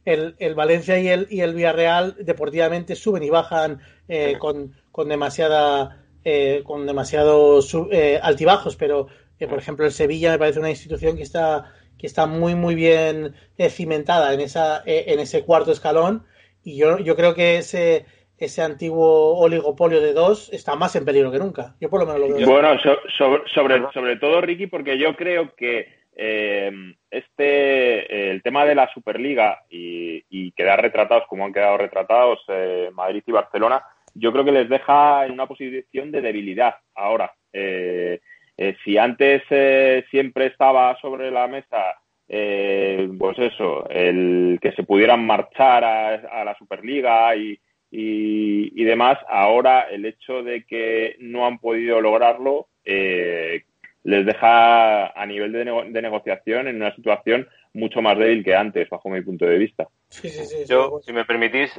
[0.04, 5.08] el, el, Valencia y el, y el Villarreal deportivamente suben y bajan eh, con, con
[5.08, 9.08] demasiada eh, con demasiados eh, altibajos, pero
[9.40, 11.72] eh, por ejemplo el Sevilla me parece una institución que está
[12.02, 16.26] que está muy muy bien eh, cimentada en esa en ese cuarto escalón
[16.64, 18.04] y yo, yo creo que ese
[18.38, 21.76] ese antiguo oligopolio de dos está más en peligro que nunca.
[21.80, 22.48] Yo por lo menos lo veo.
[22.48, 26.72] Bueno, so, sobre, sobre, sobre todo, Ricky, porque yo creo que eh,
[27.08, 32.90] este el tema de la Superliga y, y, quedar retratados como han quedado retratados eh,
[32.92, 33.84] Madrid y Barcelona,
[34.14, 37.32] yo creo que les deja en una posición de debilidad ahora.
[37.52, 38.20] Eh,
[38.62, 41.96] eh, si antes eh, siempre estaba sobre la mesa,
[42.28, 47.58] eh, pues eso, el que se pudieran marchar a, a la Superliga y,
[47.90, 53.64] y, y, demás, ahora el hecho de que no han podido lograrlo eh,
[54.04, 58.54] les deja a nivel de, nego de, negociación en una situación mucho más débil que
[58.54, 59.88] antes, bajo mi punto de vista.
[60.08, 61.72] Sí, sí, sí, Yo, si me permitís,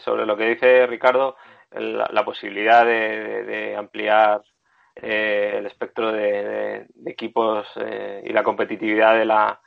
[0.00, 1.36] sobre lo que dice Ricardo,
[1.72, 4.42] la, la posibilidad de, de, de ampliar
[5.02, 9.60] eh, el espectro de, equipos eh, y la competitividad de la,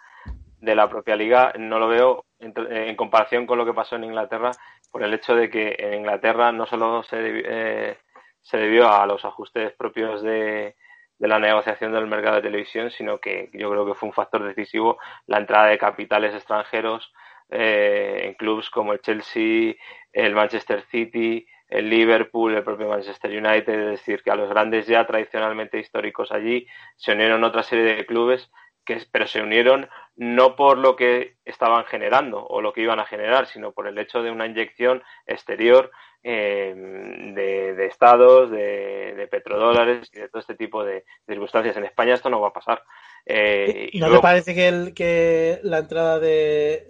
[0.60, 4.04] de la propia liga no lo veo en, en, comparación con lo que pasó en
[4.04, 4.52] Inglaterra
[4.92, 7.98] por el hecho de que en Inglaterra no solo se, eh,
[8.42, 10.76] se debió a los ajustes propios de,
[11.18, 14.44] de la negociación del mercado de televisión, sino que yo creo que fue un factor
[14.44, 17.14] decisivo la entrada de capitales extranjeros
[17.50, 19.76] eh, en clubes como el Chelsea,
[20.12, 24.86] el Manchester City, el Liverpool, el propio Manchester United, es decir, que a los grandes
[24.88, 26.68] ya tradicionalmente históricos allí
[26.98, 28.52] se unieron otra serie de clubes,
[28.86, 33.06] que, pero se unieron no por lo que estaban generando o lo que iban a
[33.06, 35.92] generar, sino por el hecho de una inyección exterior
[36.24, 41.78] eh, de, de, estados, de, de, petrodólares y de todo este tipo de, de, circunstancias.
[41.78, 42.84] En España esto no va a pasar.
[43.26, 44.18] Eh, ¿No luego...
[44.18, 46.86] te parece que, el, que la entrada de,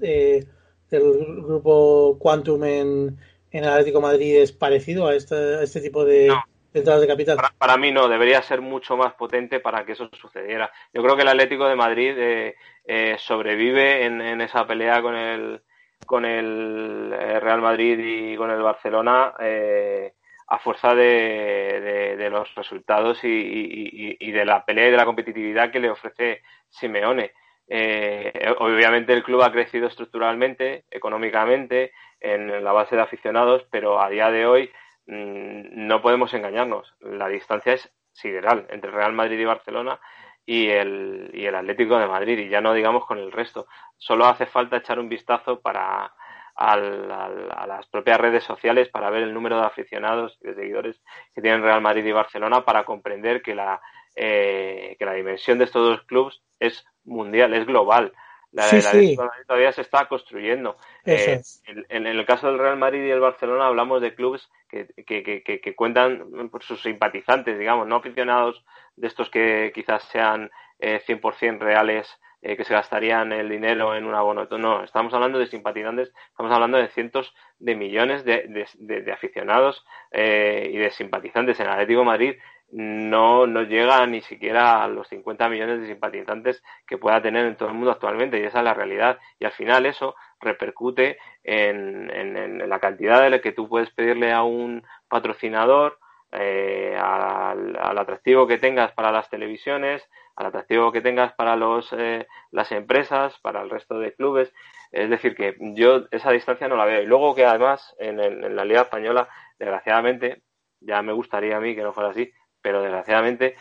[0.00, 0.46] eh,
[0.90, 3.18] del grupo Quantum en
[3.52, 6.42] en el Atlético Madrid es parecido a este, a este tipo de, no.
[6.72, 7.36] de, entradas de capital?
[7.36, 10.70] Para, para, mí no, debería ser mucho más potente para que eso sucediera.
[10.92, 15.16] Yo creo que el Atlético de Madrid eh, eh, sobrevive en, en, esa pelea con
[15.16, 15.62] el,
[16.04, 20.14] con el eh, Real Madrid y con el Barcelona eh,
[20.48, 24.96] a fuerza de, de, de los resultados y, y, y, de la pelea y de
[24.96, 27.32] la competitividad que le ofrece Simeone.
[27.68, 34.08] Eh, obviamente el club ha crecido estructuralmente, económicamente, en la base de aficionados, pero a
[34.08, 34.70] día de hoy
[35.06, 36.94] mmm, no podemos engañarnos.
[37.00, 40.00] La distancia es sideral entre Real Madrid y Barcelona
[40.44, 43.66] y el, Atlético de Madrid, y ya no digamos con el resto.
[43.96, 46.12] Solo hace falta echar un vistazo para
[46.54, 51.02] al, a las propias redes sociales para ver el número de aficionados y de seguidores
[51.34, 53.80] que tienen Real Madrid y Barcelona para comprender que la,
[54.16, 58.12] eh, que la dimensión de estos dos clubes es mundial, es global.
[58.52, 59.16] La, sí, la sí.
[59.46, 60.78] todavía se está construyendo.
[61.04, 64.86] Eh, en, en, el caso del Real Madrid y el Barcelona hablamos de clubes que,
[65.06, 68.64] que, que, que, cuentan por sus simpatizantes, digamos, no aficionados
[68.96, 72.08] de estos que quizás sean eh, 100% reales,
[72.42, 74.46] eh, que se gastarían el dinero en un abono.
[74.58, 79.12] No, estamos hablando de simpatizantes, estamos hablando de cientos de millones de, de, de, de
[79.12, 82.36] aficionados eh, y de simpatizantes en Atlético Madrid
[82.72, 87.56] no, no llega ni siquiera a los 50 millones de simpatizantes que pueda tener en
[87.56, 89.18] todo el mundo actualmente y esa es la realidad.
[89.38, 94.32] Y al final eso repercute en, en, la cantidad de la que tú puedes pedirle
[94.32, 95.98] a un patrocinador
[96.32, 102.26] eh, al, atractivo que tengas para las televisiones al atractivo que tengas para los, eh,
[102.50, 104.52] las empresas para el resto de clubes.
[104.92, 107.00] Es decir que yo esa distancia no la veo.
[107.00, 110.42] Y luego que además en, en la liga española desgraciadamente
[110.80, 112.34] ya me gustaría a mí que no fuera así
[112.66, 113.54] pero desgraciadamente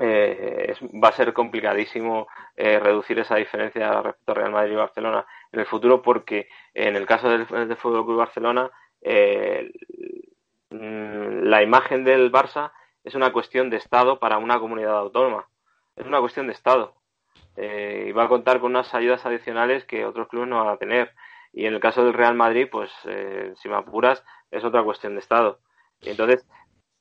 [0.00, 5.24] eh, va a ser complicadísimo eh, reducir esa diferencia respecto a Real Madrid y Barcelona
[5.52, 7.46] en el futuro porque en el caso del,
[7.76, 8.68] Fútbol Club Barcelona
[9.00, 9.70] eh,
[10.70, 12.72] la imagen del Barça
[13.04, 15.48] es una cuestión de Estado para una comunidad autónoma.
[15.94, 16.96] Es una cuestión de Estado.
[17.56, 21.14] Y va a contar con unas ayudas adicionales que otros clubes no van a tener.
[21.52, 22.90] Y en el caso del Real Madrid pues
[23.54, 25.60] si me apuras es otra cuestión de Estado.
[26.02, 26.46] Entonces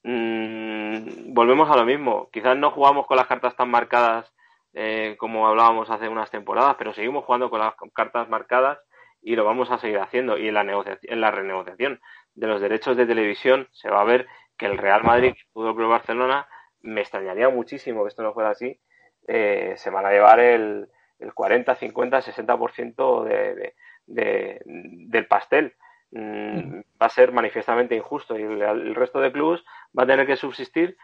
[0.03, 2.29] mmm, volvemos a lo mismo.
[2.31, 4.31] Quizás no jugamos con las cartas tan marcadas
[4.73, 8.79] eh, como hablábamos hace unas temporadas, pero seguimos jugando con las cartas marcadas
[9.21, 10.37] y lo vamos a seguir haciendo.
[10.37, 11.99] Y en la, negociación, en la renegociación
[12.35, 14.27] de los derechos de televisión se va a ver
[14.57, 16.47] que el Real Madrid el Fútbol Club Barcelona
[16.81, 18.79] me extrañaría muchísimo que esto no fuera así.
[19.27, 20.87] Eh, se van a llevar el,
[21.19, 23.75] el 40, 50, 60% de, de,
[24.05, 25.75] de, del pastel.
[26.12, 29.64] Mm, va a ser manifiestamente injusto y el, resto de clubes
[29.97, 30.97] va a tener que subsistir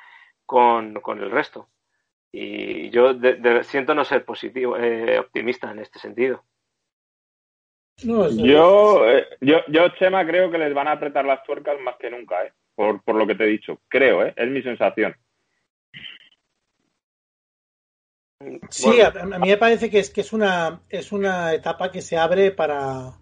[0.45, 1.69] con, con el resto.
[2.31, 3.13] Y yo
[3.63, 6.43] siento no ser positivo, eh, optimista en este sentido.
[7.97, 12.09] yo, eh, yo, yo, Chema, creo que les van a apretar las tuercas más que
[12.09, 12.51] nunca, ¿eh?
[12.73, 13.79] por, por lo que te he dicho.
[13.87, 14.33] Creo, ¿eh?
[14.35, 15.15] es mi sensación.
[18.69, 22.17] Sí, a, mí me parece que es que es una es una etapa que se
[22.17, 23.13] abre para,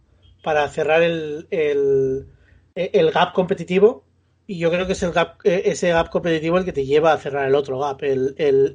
[0.44, 2.28] para cerrar el, el,
[2.76, 4.04] el, gap competitivo.
[4.46, 7.14] Y yo creo que es el gap, eh, ese gap competitivo el que te lleva
[7.14, 8.74] a cerrar el otro gap, el, el,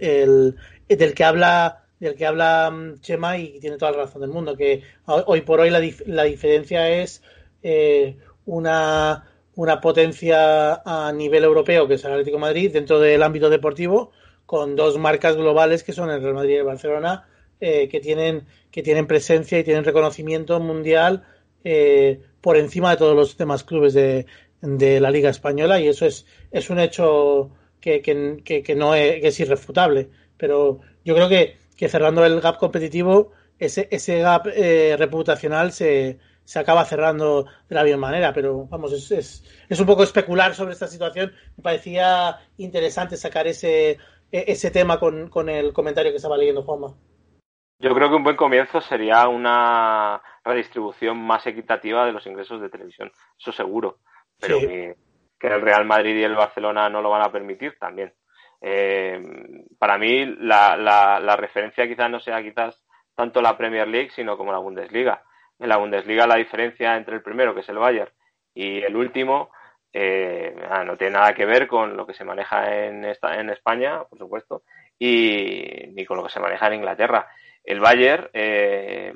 [0.88, 4.30] el del que habla del que habla mm, Chema y tiene toda la razón del
[4.30, 7.22] mundo, que hoy por hoy la, la diferencia es
[7.62, 8.16] eh,
[8.46, 14.12] una, una potencia a nivel europeo, que es el Atlético Madrid, dentro del ámbito deportivo,
[14.46, 17.28] con dos marcas globales que son el Real Madrid y el Barcelona,
[17.60, 21.24] eh, que, tienen, que tienen presencia y tienen reconocimiento mundial
[21.70, 24.24] eh, por encima de todos los demás clubes de,
[24.62, 29.38] de, la Liga Española y eso es, es un hecho que, que, que, no es,
[29.38, 30.08] irrefutable.
[30.38, 36.18] Pero yo creo que, que cerrando el gap competitivo, ese, ese gap eh, reputacional se,
[36.44, 40.54] se acaba cerrando de la misma manera, pero vamos, es, es, es, un poco especular
[40.54, 41.34] sobre esta situación.
[41.58, 43.98] Me parecía interesante sacar ese,
[44.32, 46.94] e-, ese tema con, con el comentario que estaba leyendo Juanma.
[47.80, 52.70] Yo creo que un buen comienzo sería una redistribución más equitativa de los ingresos de
[52.70, 53.98] televisión, eso seguro,
[54.40, 54.96] pero que,
[55.40, 58.12] el Real Madrid y el Barcelona no lo van a permitir también.
[58.60, 59.22] Eh,
[59.78, 62.84] para mí la, la, la, referencia quizás no sea quizás
[63.14, 65.22] tanto la Premier League, sino como la Bundesliga.
[65.58, 68.10] En la Bundesliga la diferencia entre el primero, que es el Bayern,
[68.54, 69.50] y el último
[69.92, 74.04] eh, no tiene nada que ver con lo que se maneja en, esta, en España,
[74.04, 74.62] por supuesto,
[74.98, 77.26] y ni con lo que se maneja en Inglaterra.
[77.64, 79.12] El Bayern eh,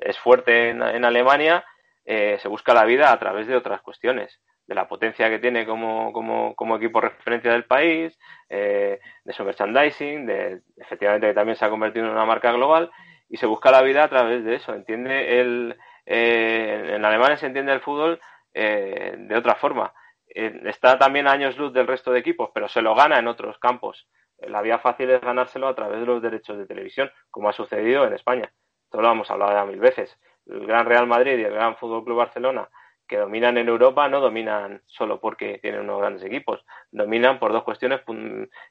[0.00, 1.64] es fuerte en, Alemania,
[2.04, 5.66] eh, se busca la vida a través de otras cuestiones, de la potencia que tiene
[5.66, 9.00] como, equipo referencia del país, de
[9.32, 12.90] su merchandising, de efectivamente que también se ha convertido en una marca global,
[13.28, 14.74] y se busca la vida a través de eso.
[14.74, 18.20] Entiende el, en Alemania se entiende el fútbol
[18.52, 19.92] eh, de otra forma.
[20.28, 23.28] Eh, está también a años luz del resto de equipos, pero se lo gana en
[23.28, 24.08] otros campos.
[24.38, 28.06] La vía fácil es ganárselo a través de los derechos de televisión, como ha sucedido
[28.06, 28.52] en España.
[28.90, 30.18] Esto lo hemos hablado ya mil veces.
[30.46, 32.68] El Gran Real Madrid y el Gran Fútbol Club Barcelona,
[33.06, 37.62] que dominan en Europa, no dominan solo porque tienen unos grandes equipos, dominan por dos
[37.62, 38.00] cuestiones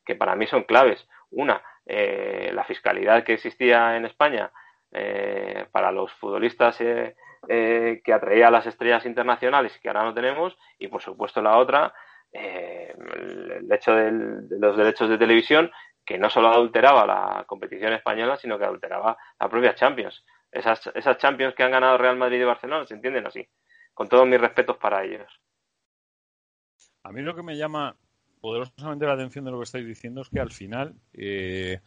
[0.03, 1.07] que para mí son claves.
[1.31, 4.51] Una, eh, la fiscalidad que existía en España
[5.71, 10.57] para los futbolistas eh, que atraía a las estrellas internacionales y que ahora no tenemos,
[10.79, 11.93] y por supuesto la otra,
[12.33, 14.11] eh, el hecho de
[14.59, 15.71] los derechos de televisión,
[16.09, 20.25] que no solo adulteraba la competición española, sino que adulteraba la propia Champions.
[20.51, 20.81] Esas,
[21.19, 23.47] Champions que han ganado Real Madrid y Barcelona se entienden así,
[23.93, 25.31] con todos mis respetos para ellos.
[27.03, 27.95] A mí lo que me llama
[28.41, 31.79] poderosamente la atención de lo que estáis diciendo es que al final eh,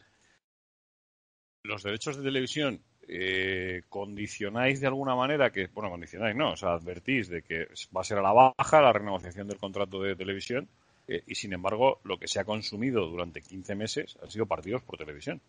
[1.65, 6.75] los derechos de televisión eh, condicionáis de alguna manera que, bueno, condicionáis, no, o sea,
[6.75, 10.69] advertís de que va a ser a la baja la renegociación del contrato de televisión
[11.09, 14.83] eh, y, sin embargo, lo que se ha consumido durante 15 meses han sido partidos
[14.83, 15.41] por televisión.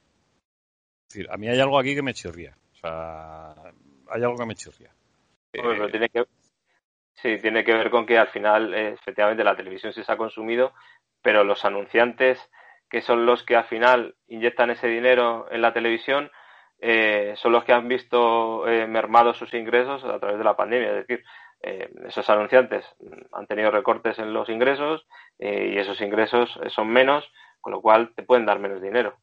[1.08, 2.56] Es decir, a mí hay algo aquí que me chirría.
[2.74, 3.52] O sea,
[4.10, 4.92] hay algo que me chirría.
[5.54, 6.26] Eh, tiene que,
[7.14, 10.74] sí, tiene que ver con que al final, efectivamente, la televisión sí se ha consumido,
[11.22, 12.40] pero los anunciantes,
[12.90, 16.32] que son los que al final inyectan ese dinero en la televisión,
[16.80, 20.90] eh, son los que han visto eh, mermados sus ingresos a través de la pandemia.
[20.90, 21.24] Es decir,
[21.64, 22.86] eh, esos anunciantes
[23.32, 25.06] han tenido recortes en los ingresos
[25.40, 27.26] y esos ingresos son menos,
[27.60, 29.18] con lo cual te pueden dar menos dinero.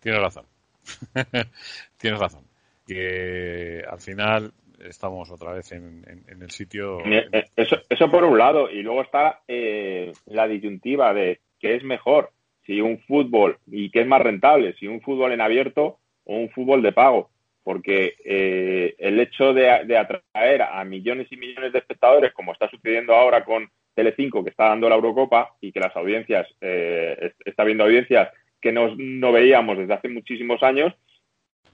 [0.00, 0.46] Tienes razón.
[1.98, 2.44] Tienes razón.
[2.86, 6.98] Que al final estamos otra vez en, el sitio.
[7.56, 8.70] Eso, eso por un lado.
[8.70, 12.30] Y luego está la disyuntiva de qué es mejor,
[12.64, 16.50] si un fútbol y qué es más rentable, si un fútbol en abierto o un
[16.50, 17.30] fútbol de pago,
[17.66, 23.12] porque eh, el hecho de, atraer a millones y millones de espectadores, como está sucediendo
[23.12, 27.82] ahora con Telecinco, que está dando la Eurocopa y que las audiencias, eh, está viendo
[27.82, 28.28] audiencias
[28.60, 30.94] que no, veíamos desde hace muchísimos años,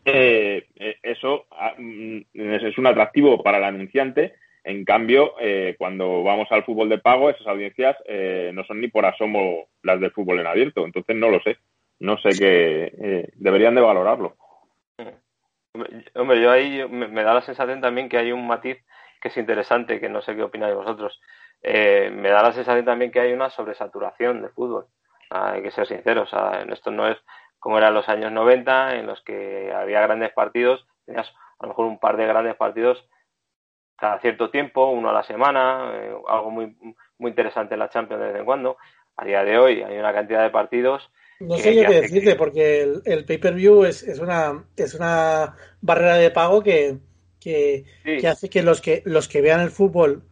[0.07, 0.65] eh,
[1.03, 4.33] eso ah, mm, es un atractivo para el anunciante.
[4.65, 5.35] En cambio,
[5.77, 7.97] cuando vamos al fútbol de pago, esas audiencias
[8.55, 10.87] no son ni por asomo las del fútbol en abierto.
[10.87, 11.59] Entonces, no lo sé.
[11.99, 13.29] No sé qué.
[13.35, 14.37] deberían de valorarlo.
[16.15, 18.79] Hombre, yo ahí me, da la sensación también que hay un matiz
[19.21, 21.21] que es interesante, que no sé qué opináis vosotros.
[21.63, 24.87] Eh, me da la sensación también que hay una sobresaturación de fútbol.
[25.31, 26.31] hay que ser sinceros,
[26.69, 27.19] esto no es
[27.59, 31.29] como eran los años 90, en los que había grandes partidos, tenías
[31.61, 33.09] a lo mejor un par de grandes partidos
[33.97, 36.77] cada cierto tiempo, uno a la semana, eh, algo muy,
[37.19, 38.77] muy interesante en la Champions de vez en cuando.
[39.17, 41.09] A día de hoy hay una cantidad de partidos.
[41.41, 46.63] No sé qué decirte, porque el, pay-per-view es, es, una, es una barrera de pago
[46.63, 46.99] que,
[47.41, 47.85] que,
[48.29, 50.25] hace que los, que los que vean el fútbol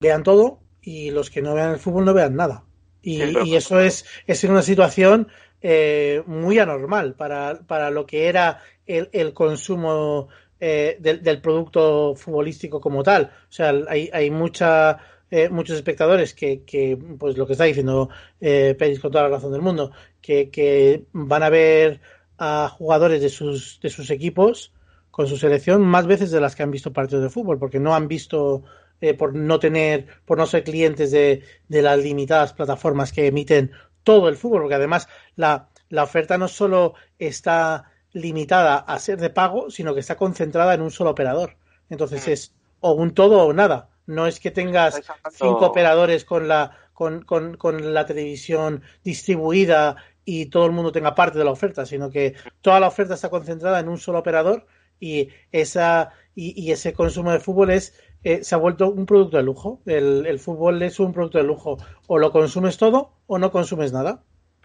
[0.00, 2.64] vean todo y los que no vean el fútbol no vean nada.
[3.02, 5.28] Y, y eso es, es una situación
[5.60, 10.28] eh, muy anormal para, para, lo que era el, el consumo
[10.60, 13.32] eh, del, del, producto futbolístico como tal.
[13.48, 14.98] O sea, hay, hay mucha,
[15.30, 18.08] eh, muchos espectadores que, que, pues lo que está diciendo
[18.40, 22.00] eh, Pérez con toda la razón del mundo, que, que van a ver
[22.38, 24.72] a jugadores de sus, de sus equipos
[25.10, 27.94] con su selección más veces de las que han visto partidos de fútbol, porque no
[27.94, 28.64] han visto
[29.00, 33.70] eh, por no tener, por no ser clientes de, de, las limitadas plataformas que emiten
[34.02, 39.30] todo el fútbol, porque además la, la oferta no solo está limitada a ser de
[39.30, 41.56] pago, sino que está concentrada en un solo operador.
[41.90, 42.30] Entonces mm.
[42.30, 43.90] es o un todo o nada.
[44.06, 45.02] No es que tengas
[45.32, 51.14] cinco operadores con la, con, con, con, la televisión distribuida y todo el mundo tenga
[51.14, 54.66] parte de la oferta, sino que toda la oferta está concentrada en un solo operador
[55.00, 57.94] y esa y, y ese consumo de fútbol es
[58.24, 59.80] eh, se ha vuelto un producto de lujo.
[59.84, 61.76] El, el fútbol es un producto de lujo.
[62.06, 64.22] O lo consumes todo o no consumes nada.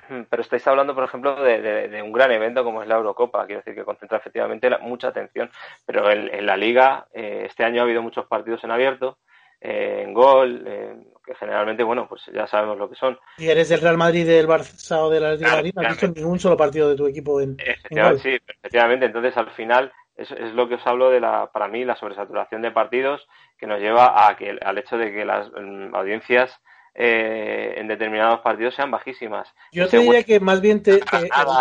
[0.09, 3.61] Hmm, pero estáis hablando, por ejemplo, de, un gran evento como es la Eurocopa, quiero
[3.61, 5.51] decir que concentra efectivamente mucha atención,
[5.85, 9.19] pero en, la liga eh, este año ha habido muchos partidos en abierto,
[9.62, 10.95] eh, en gol, eh,
[11.26, 13.18] que generalmente, bueno, pues ya sabemos lo que son.
[13.38, 15.74] ¿Y eres del Real Madrid, del Barça o del Atlético de Madrid?
[15.76, 19.91] ¿No has visto ningún solo partido de tu equipo en, Sí, efectivamente, entonces al final
[20.16, 23.68] es, es, lo que os hablo de la, para mí, la sobresaturación de partidos que
[23.68, 26.60] nos lleva a que, al hecho de que las mm, audiencias
[26.95, 29.47] eh, en determinados partidos sean bajísimas.
[29.71, 30.99] Yo te diría que más bien te,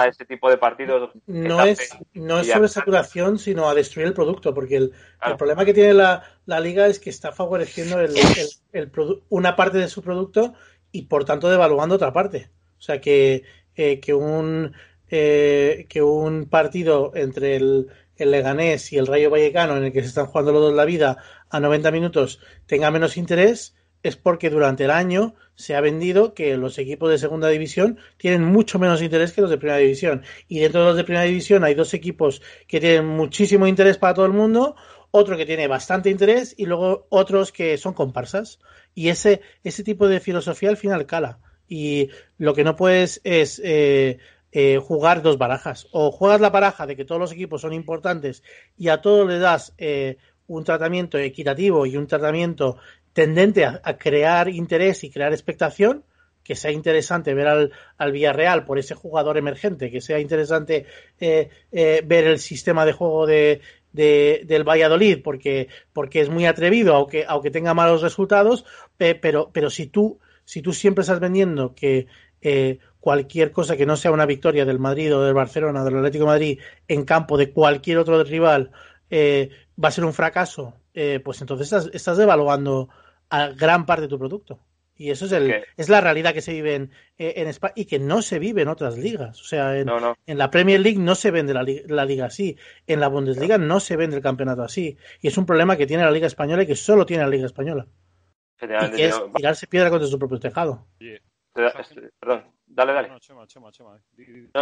[0.09, 4.55] ese tipo de partidos no es no es sobre saturación, sino a destruir el producto,
[4.55, 4.93] porque el,
[5.37, 8.15] problema que tiene la, la, liga es que está favoreciendo el,
[8.73, 8.91] el,
[9.29, 10.55] una parte de su producto
[10.93, 12.51] y por tanto devaluando otra parte.
[12.79, 13.45] O sea que,
[13.77, 14.73] eh, que un
[15.11, 20.03] eh, que un partido entre el, el Leganés y el Rayo Vallecano en el que
[20.03, 21.17] se están jugando los dos la vida
[21.49, 26.57] a 90 minutos tenga menos interés es porque durante el año se ha vendido que
[26.57, 30.23] los equipos de segunda división tienen mucho menos interés que los de primera división.
[30.47, 34.15] Y dentro de los de primera división hay dos equipos que tienen muchísimo interés para
[34.15, 34.77] todo el mundo,
[35.11, 38.61] otro que tiene bastante interés y luego otros que son comparsas.
[38.95, 41.41] Y ese, ese tipo de filosofía al final cala.
[41.69, 44.19] Y lo que no puedes es eh,
[44.53, 45.89] eh, jugar dos barajas.
[45.91, 48.43] O juegas la baraja de que todos los equipos son importantes
[48.77, 52.79] y a todos le das eh, un tratamiento equitativo y un tratamiento
[53.19, 56.05] tendente a, crear interés y crear expectación,
[56.45, 60.87] que sea interesante ver al, al Villarreal por ese jugador emergente, que sea interesante
[61.19, 63.61] eh, eh, ver el sistema de juego de,
[63.93, 68.65] de, del Valladolid porque, porque es muy atrevido, aunque, aunque tenga malos resultados,
[68.97, 72.07] pero, pero si tú, si tú siempre estás vendiendo que
[72.41, 76.23] eh, cualquier cosa que no sea una victoria del Madrid o del Barcelona, del Atlético
[76.23, 78.71] de Madrid, en campo de cualquier otro rival,
[79.11, 80.75] va a ser un fracaso,
[81.25, 82.89] pues entonces estás, estás devaluando
[83.31, 84.61] a gran parte de tu producto.
[84.99, 87.87] Y eso es, el, es la realidad que se vive en, eh, en, España y
[87.87, 89.41] que no se vive en otras ligas.
[89.41, 89.89] O sea, en,
[90.27, 92.59] en la Premier League no se vende la, la, liga así.
[92.85, 94.99] En la Bundesliga no se vende el campeonato así.
[95.21, 97.47] Y es un problema que tiene la Liga Española y que solo tiene la Liga
[97.47, 97.87] Española.
[98.61, 100.89] Y que es tirarse piedra contra su propio tejado.
[101.55, 103.09] Perdón, dale, dale.
[103.09, 103.19] No,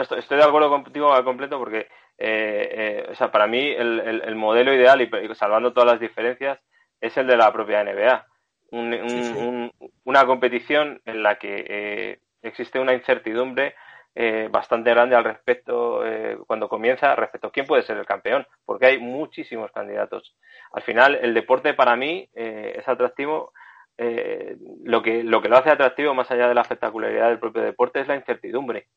[0.02, 1.88] estoy, de acuerdo contigo al completo porque,
[2.18, 6.00] eh, eh, o sea, para mí el, el, el modelo ideal, y salvando todas las
[6.00, 6.58] diferencias,
[7.00, 8.26] es el de la propia NBA
[8.70, 13.74] una competición en la que eh, existe una incertidumbre
[14.14, 18.46] eh, bastante grande al respecto eh, cuando comienza respecto a quién puede ser el campeón,
[18.64, 20.36] porque hay muchísimos candidatos.
[20.72, 23.52] Al final, el deporte para mí es atractivo.
[23.98, 28.00] lo, que, lo que lo hace atractivo, más allá de la espectacularidad del propio deporte,
[28.00, 28.88] es la incertidumbre.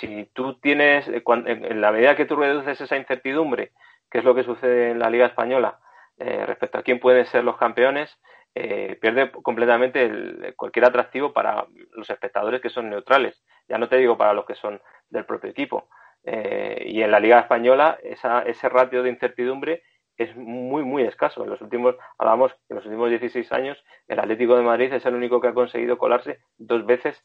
[0.00, 3.72] si tú tienes, en la medida que tú reduces esa incertidumbre,
[4.10, 5.78] que es lo que sucede en la Liga Española,
[6.18, 8.16] eh, respecto a quién pueden ser los campeones,
[8.54, 13.42] eh, pierde completamente cualquier atractivo para los espectadores que son neutrales.
[13.68, 15.88] Ya no te digo para los que son del propio equipo.
[16.22, 19.82] Eh, y en la Liga Española ese ratio de incertidumbre
[20.16, 21.42] es muy, muy escaso.
[21.42, 25.14] En los últimos, hablamos, en los últimos 16 años, el Atlético de Madrid es el
[25.14, 27.20] único que ha conseguido colarse dos veces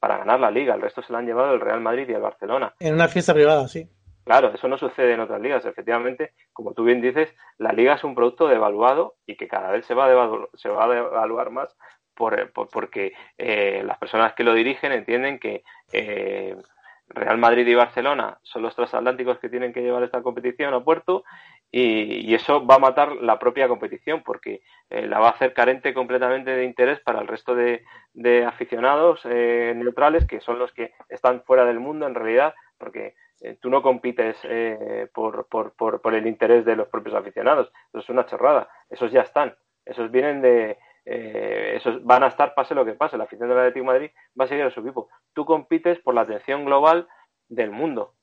[0.00, 0.74] para ganar la Liga.
[0.74, 2.74] El resto se lo han llevado el Real Madrid y el Barcelona.
[2.80, 3.88] En una fiesta privada, sí.
[4.24, 5.64] Claro, eso no sucede en otras ligas.
[5.66, 9.86] Efectivamente, como tú bien dices, la liga es un producto devaluado y que cada vez
[9.86, 11.76] se va a se va a devaluar más
[12.14, 15.62] por, porque eh, las personas que lo dirigen entienden que
[15.92, 16.56] eh,
[17.08, 21.24] Real Madrid y Barcelona son los transatlánticos que tienen que llevar esta competición a puerto
[21.70, 25.92] y, eso va a matar la propia competición porque eh, la va a hacer carente
[25.92, 27.84] completamente de interés para el resto de,
[28.46, 33.56] aficionados eh, neutrales que son los que están fuera del mundo en realidad porque eh,
[33.60, 34.36] tú no compites
[35.12, 37.72] por, por, por, por, el interés de los propios aficionados.
[37.88, 38.68] Eso es una chorrada.
[38.90, 39.54] Esos ya están.
[39.84, 43.18] Esos vienen de esos van a estar pase lo que pase.
[43.18, 45.08] La afición del Atlético de Madrid va a seguir a su equipo.
[45.34, 47.06] Tú compites por la atención global
[47.48, 48.14] del mundo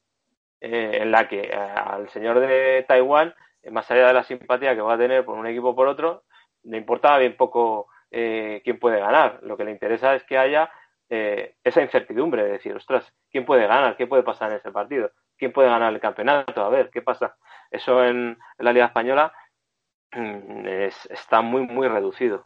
[0.59, 3.33] eh, en la que eh, al señor de Taiwán,
[3.63, 5.87] eh, más allá de la simpatía que va a tener por un equipo o por
[5.87, 6.23] otro,
[6.63, 9.39] le importa bien poco quién puede ganar.
[9.41, 10.69] Lo que le interesa es que haya
[11.11, 13.97] esa incertidumbre de decir, ostras, ¿quién puede ganar?
[13.97, 15.11] ¿Qué puede pasar en ese partido?
[15.37, 16.63] ¿Quién puede ganar el campeonato?
[16.63, 17.35] A ver, ¿qué pasa?
[17.69, 19.33] Eso en, la Liga Española
[20.13, 20.65] mm,
[21.09, 22.45] está muy, muy reducido.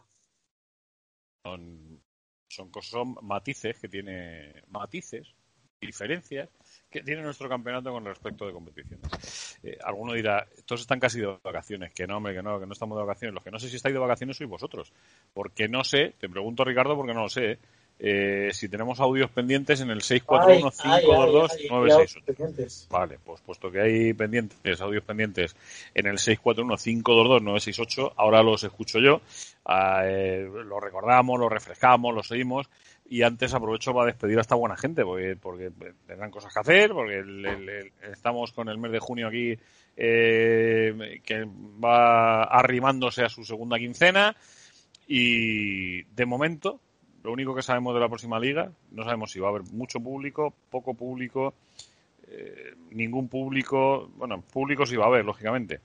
[1.44, 2.02] Son,
[2.48, 5.32] son, son matices que tiene matices,
[5.80, 6.48] diferencias
[6.90, 9.58] que tiene nuestro campeonato con respecto de competiciones.
[9.62, 12.72] Eh, alguno dirá, todos están casi de vacaciones, que no, hombre, que no, que no
[12.72, 13.34] estamos de vacaciones.
[13.34, 14.92] Los que no sé si estáis de vacaciones sois vosotros.
[15.32, 17.58] Porque no sé, te pregunto Ricardo porque no lo sé, eh,
[17.98, 22.88] si tenemos audios pendientes en el 641-522-968.
[22.90, 25.56] Vale, pues puesto que hay pendientes, audios pendientes
[25.94, 29.22] en el 641-522-968, ahora los escucho yo,
[29.64, 32.68] ah, eh, los recordamos, los refrescamos, los seguimos.
[33.08, 35.70] Y antes aprovecho para despedir a esta buena gente porque, porque
[36.08, 37.22] tendrán cosas que hacer, porque
[38.10, 39.56] estamos con el mes de junio aquí
[39.96, 41.46] eh, que
[41.82, 44.34] va arrimándose a su segunda quincena.
[45.06, 46.80] Y de momento
[47.26, 49.98] lo único que sabemos de la próxima liga, no sabemos si va a haber mucho
[49.98, 51.54] público, poco público,
[52.28, 55.80] eh, ningún público, bueno, público sí va a haber, lógicamente.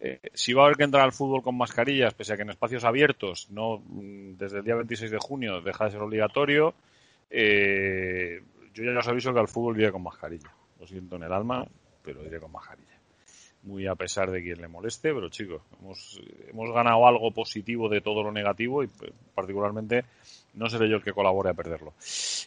[0.00, 2.50] Eh, si va a haber que entrar al fútbol con mascarillas, pese a que en
[2.50, 6.72] espacios abiertos, no mm, desde el día 26 de junio deja de ser obligatorio,
[7.28, 8.40] eh,
[8.72, 10.50] yo ya os aviso que al fútbol iré con mascarilla.
[10.80, 11.66] Lo siento en el alma,
[12.02, 12.87] pero iré con mascarilla.
[13.62, 18.00] Muy a pesar de quien le moleste, pero chicos, hemos, hemos ganado algo positivo de
[18.00, 20.04] todo lo negativo y pues, particularmente
[20.54, 21.94] no seré yo el que colabore a perderlo.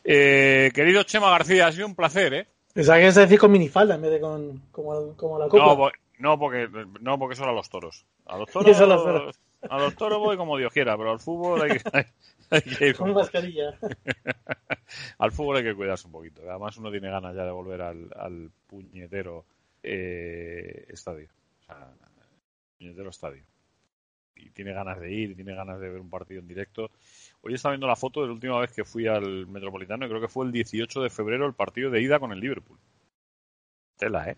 [0.03, 2.47] Eh, querido Chema García, ha sido un placer, ¿eh?
[2.73, 5.91] Pensaba que decir con minifalda en vez de con como, la copa.
[6.19, 8.05] No, porque, no, porque son a los toros.
[8.27, 8.79] A los toros,
[9.69, 11.77] a los toros voy como Dios quiera, pero al fútbol hay
[12.61, 13.77] que, ir con mascarilla.
[15.17, 16.41] al fútbol hay que cuidarse un poquito.
[16.49, 19.43] Además, uno tiene ganas ya de volver al, puñetero
[19.83, 21.27] eh, estadio.
[21.61, 21.93] O sea,
[22.77, 23.43] puñetero estadio.
[24.35, 26.89] Y tiene ganas de ir, y tiene ganas de ver un partido en directo.
[27.41, 30.21] Hoy estaba viendo la foto de la última vez que fui al Metropolitano y creo
[30.21, 32.77] que fue el 18 de febrero el partido de ida con el Liverpool.
[33.97, 34.37] Tela, ¿eh?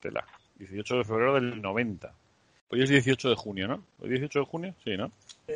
[0.00, 0.26] Tela.
[0.56, 2.12] 18 de febrero del 90.
[2.70, 3.84] Hoy es 18 de junio, ¿no?
[4.00, 4.74] ¿Hoy 18 de junio?
[4.84, 5.10] Sí, ¿no?
[5.46, 5.54] Sí.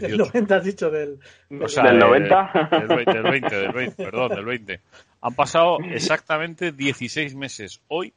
[0.00, 1.18] Del 90 has dicho del...
[1.60, 2.68] O sea, ¿Del 90?
[2.70, 4.80] Del 20, del 20, del 20, perdón, del 20.
[5.20, 7.80] Han pasado exactamente 16 meses.
[7.88, 8.12] Hoy,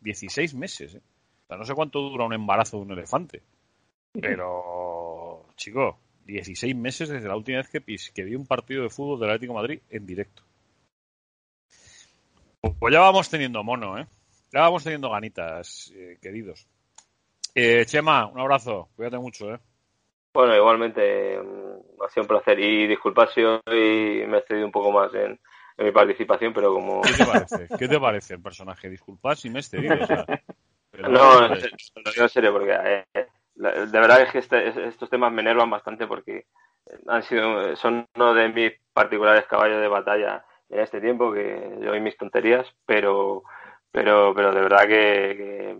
[0.00, 1.02] 16 meses, ¿eh?
[1.44, 3.42] O sea, no sé cuánto dura un embarazo de un elefante.
[4.12, 9.20] Pero, chico, 16 meses desde la última vez que, que vi un partido de fútbol
[9.20, 10.42] del Atlético Madrid en directo.
[12.78, 14.06] Pues ya vamos teniendo mono, ¿eh?
[14.52, 16.66] Ya vamos teniendo ganitas, eh, queridos.
[17.54, 18.88] Eh, Chema, un abrazo.
[18.96, 19.58] Cuídate mucho, ¿eh?
[20.34, 22.58] Bueno, igualmente, mm, ha sido un placer.
[22.60, 25.38] Y disculpad si hoy me he excedido un poco más en,
[25.78, 27.02] mi participación, pero como...
[27.02, 27.68] ¿Qué te parece?
[27.78, 28.90] ¿Qué te parece el personaje?
[28.90, 29.96] Disculpad si me he excedido.
[31.08, 35.42] no, lo digo en serio, porque eh, de verdad es que este, estos temas me
[35.42, 36.46] enervan bastante porque
[37.06, 41.94] han sido, son uno de mis particulares caballos de batalla en este tiempo, que yo
[41.94, 43.44] y mis tonterías, pero
[43.90, 45.76] pero, pero de verdad que,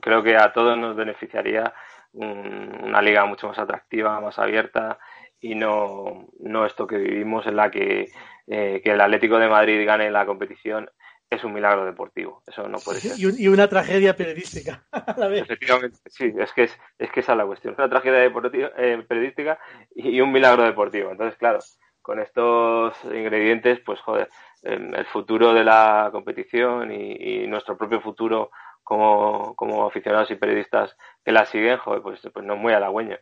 [0.00, 1.72] creo que a todos nos beneficiaría
[2.12, 4.98] una liga mucho más atractiva, más abierta
[5.40, 8.10] y no, no esto que vivimos en la que,
[8.46, 10.88] eh, que el Atlético de Madrid gane la competición
[11.28, 12.42] es un milagro deportivo.
[12.46, 13.12] Eso no puede ser.
[13.18, 14.84] Y, una tragedia periodística.
[15.32, 17.74] Efectivamente, sí, es que, es, es que esa es la cuestión.
[17.76, 19.58] Una tragedia deportiva, eh, periodística
[19.94, 21.10] y, un milagro deportivo.
[21.10, 21.58] Entonces, claro,
[22.00, 24.28] con estos ingredientes, pues joder,
[24.62, 28.50] el futuro de la competición y, nuestro propio futuro
[28.82, 33.18] como, como, aficionados y periodistas que la siguen, joder, pues, pues no es muy halagüeño.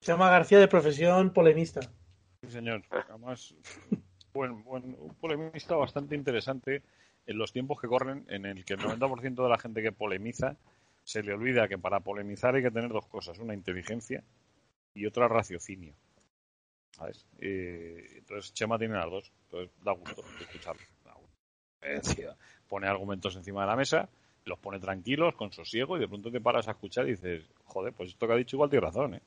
[0.00, 1.80] Se llama García de profesión polemista.
[2.42, 2.82] Sí, señor.
[2.90, 3.54] Además,
[4.34, 6.82] buen, un polemista bastante interesante
[7.26, 10.56] en los tiempos que corren en el que el 90% de la gente que polemiza
[11.02, 14.22] se le olvida que para polemizar hay que tener dos cosas, una inteligencia
[14.94, 15.94] y otra raciocinio.
[17.38, 20.82] Eh, entonces Chema tiene las dos, entonces da gusto escucharlo.
[22.68, 24.08] Pone argumentos encima de la mesa,
[24.44, 27.92] los pone tranquilos, con sosiego, y de pronto te paras a escuchar y dices, joder,
[27.92, 29.22] pues esto que ha dicho igual tiene razón, ¿eh?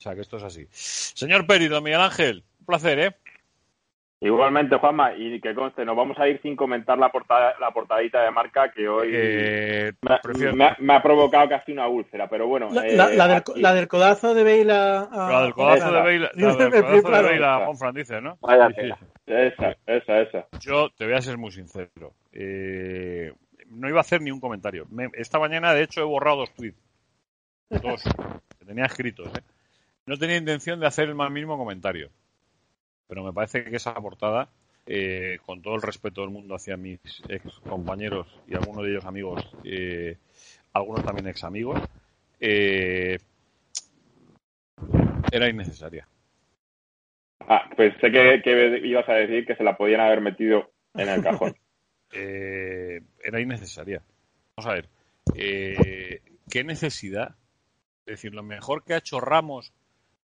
[0.00, 0.66] O sea, que esto es así.
[0.72, 3.16] Señor Perito, Miguel Ángel, un placer, ¿eh?
[4.22, 8.22] Igualmente, Juanma, y que conste, nos vamos a ir sin comentar la, portada, la portadita
[8.22, 12.28] de marca que hoy Eh, me, prefiero- me ha, me ha provocado casi una úlcera,
[12.28, 12.68] pero bueno.
[12.70, 15.76] La, eh, la- la del, aquí- la del codazo de Bale a, La del codazo
[15.76, 15.90] esa.
[15.90, 17.28] de Bale, la del codazo de claro.
[17.28, 18.38] Bale a Juanfran, dice, ¿no?
[18.40, 18.80] Vaya Sí, sí.
[18.80, 18.98] tela.
[19.26, 20.46] Esa, esa, esa.
[20.60, 22.14] Yo te voy a ser muy sincero.
[22.32, 23.32] Eh,
[23.68, 24.86] no iba a hacer ni un comentario.
[24.90, 26.78] Me- esta mañana, de hecho, he borrado dos tweets.
[27.70, 28.02] Dos.
[28.58, 29.40] que tenía escritos, ¿eh?
[30.10, 32.10] No tenía intención de hacer el más mínimo comentario.
[33.06, 34.48] Pero me parece que esa portada,
[34.84, 36.98] eh, con todo el respeto del mundo hacia mis
[37.28, 40.16] ex compañeros y algunos de ellos amigos, eh,
[40.72, 41.80] algunos también ex amigos,
[42.40, 43.18] eh,
[45.30, 46.08] era innecesaria.
[47.46, 51.22] Ah, pensé que, que ibas a decir que se la podían haber metido en el
[51.22, 51.54] cajón.
[52.12, 54.02] eh, era innecesaria.
[54.56, 54.88] Vamos a ver,
[55.36, 57.36] eh, ¿qué necesidad?
[58.06, 59.72] Es decir, lo mejor que ha hecho Ramos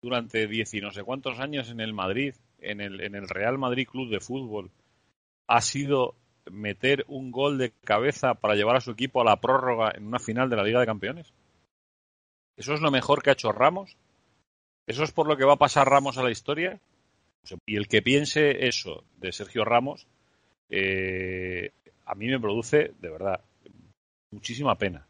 [0.05, 3.57] durante diez y no sé cuántos años en el Madrid, en el, en el Real
[3.57, 4.69] Madrid Club de Fútbol,
[5.47, 6.13] ha sido
[6.51, 10.19] meter un gol de cabeza para llevar a su equipo a la prórroga en una
[10.19, 11.33] final de la Liga de Campeones.
[12.55, 13.97] ¿Eso es lo mejor que ha hecho Ramos?
[14.85, 16.79] ¿Eso es por lo que va a pasar Ramos a la historia?
[17.65, 20.05] Y el que piense eso de Sergio Ramos,
[20.69, 21.71] eh,
[22.05, 23.41] a mí me produce, de verdad,
[24.31, 25.07] muchísima pena.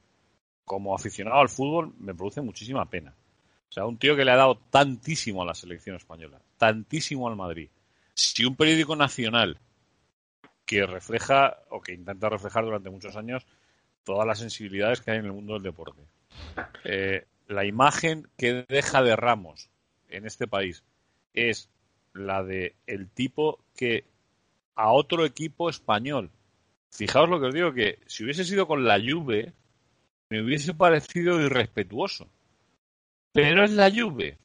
[0.66, 3.14] Como aficionado al fútbol, me produce muchísima pena.
[3.70, 7.36] O sea, un tío que le ha dado tantísimo a la selección española, tantísimo al
[7.36, 7.70] Madrid.
[8.14, 9.60] Si un periódico nacional
[10.66, 13.46] que refleja o que intenta reflejar durante muchos años
[14.04, 16.02] todas las sensibilidades que hay en el mundo del deporte,
[16.84, 19.70] eh, la imagen que deja de Ramos
[20.10, 20.84] en este país
[21.34, 21.70] es
[22.14, 24.06] la de el tipo que
[24.76, 26.32] a otro equipo español.
[26.90, 29.54] Fijaos lo que os digo, que si hubiese sido con la Juve,
[30.30, 32.30] me hubiese parecido irrespetuoso.
[33.36, 34.38] Pero es la Juve.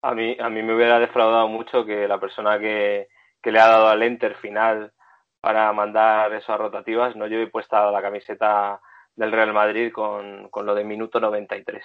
[0.00, 3.08] A mí, a mí me hubiera defraudado mucho que la persona que,
[3.42, 4.90] que le ha dado al enter final
[5.38, 8.80] para mandar esas rotativas no lleve puesta la camiseta
[9.14, 11.84] del Real Madrid con, con lo de minuto 93.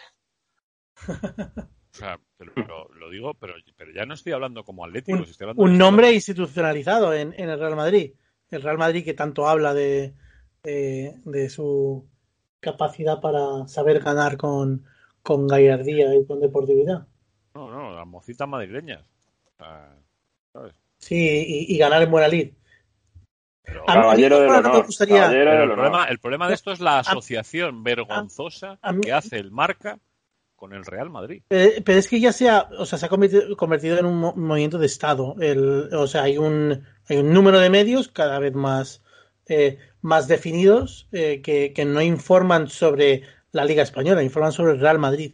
[1.91, 5.17] O sea, pero, pero lo digo, pero, pero ya no estoy hablando como atlético.
[5.17, 8.13] un, estoy hablando un nombre institucionalizado en, en el Real Madrid.
[8.51, 10.13] El Real Madrid que tanto habla de,
[10.63, 12.07] de, de su
[12.61, 14.85] capacidad para saber ganar con,
[15.29, 17.05] con gallardía y con deportividad.
[17.53, 19.03] No, no, las mocitas madrileñas.
[20.97, 22.51] Sí, y, y ganar en buena lid.
[23.63, 24.85] Pero- A mí- Caballero del honor.
[24.87, 25.75] gustaría- Caballero Pero del el, honor.
[25.75, 29.99] problema, el problema de esto es la asociación vergonzosa a mí- que hace el marca
[30.55, 31.43] con el Real Madrid.
[31.47, 34.33] Pero, pero es que ya sea, o sea, se ha convertido, convertido en un mo-
[34.35, 35.35] movimiento de Estado.
[35.39, 39.03] El, o sea, hay un, hay un número de medios cada vez más,
[39.47, 44.79] eh, más definidos eh, que, que no informan sobre la Liga Española, informan sobre el
[44.79, 45.33] Real Madrid.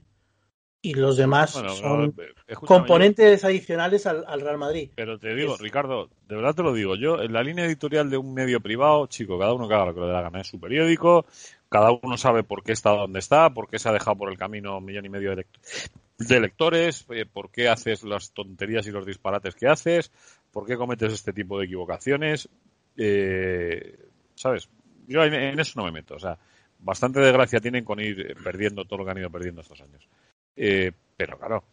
[0.81, 2.15] Y los demás Bueno, son
[2.63, 4.91] componentes adicionales al, al Real Madrid.
[4.95, 8.09] Pero te digo, Es- Ricardo, de verdad te lo digo, yo en la línea editorial
[8.11, 10.41] de un medio privado, chico, cada uno que haga lo que le dé la gana,
[10.41, 11.25] es su periódico,
[11.69, 14.37] cada uno sabe por qué está donde está, por qué se ha dejado por el
[14.37, 15.89] camino un millón y medio de, lect-
[16.19, 20.11] de lectores, eh, por qué haces las tonterías y los disparates que haces,
[20.51, 22.47] por qué cometes este tipo de equivocaciones,
[22.95, 23.97] eh,
[24.35, 24.69] ¿sabes?
[25.07, 26.37] Yo en, en eso no me meto, o sea,
[26.79, 30.07] bastante desgracia tienen con ir eh, perdiendo todo lo que han ido perdiendo estos años.
[30.55, 31.63] Eh, pero claro,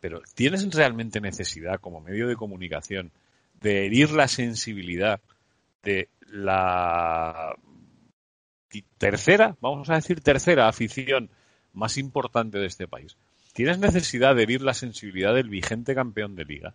[0.00, 3.10] pero ¿tienes realmente necesidad como medio de comunicación
[3.60, 5.20] de herir la sensibilidad
[5.82, 7.54] de la
[8.98, 11.30] tercera, vamos a decir tercera afición
[11.72, 13.16] más importante de este país?
[13.52, 16.74] ¿Tienes necesidad de herir la sensibilidad del vigente campeón de liga?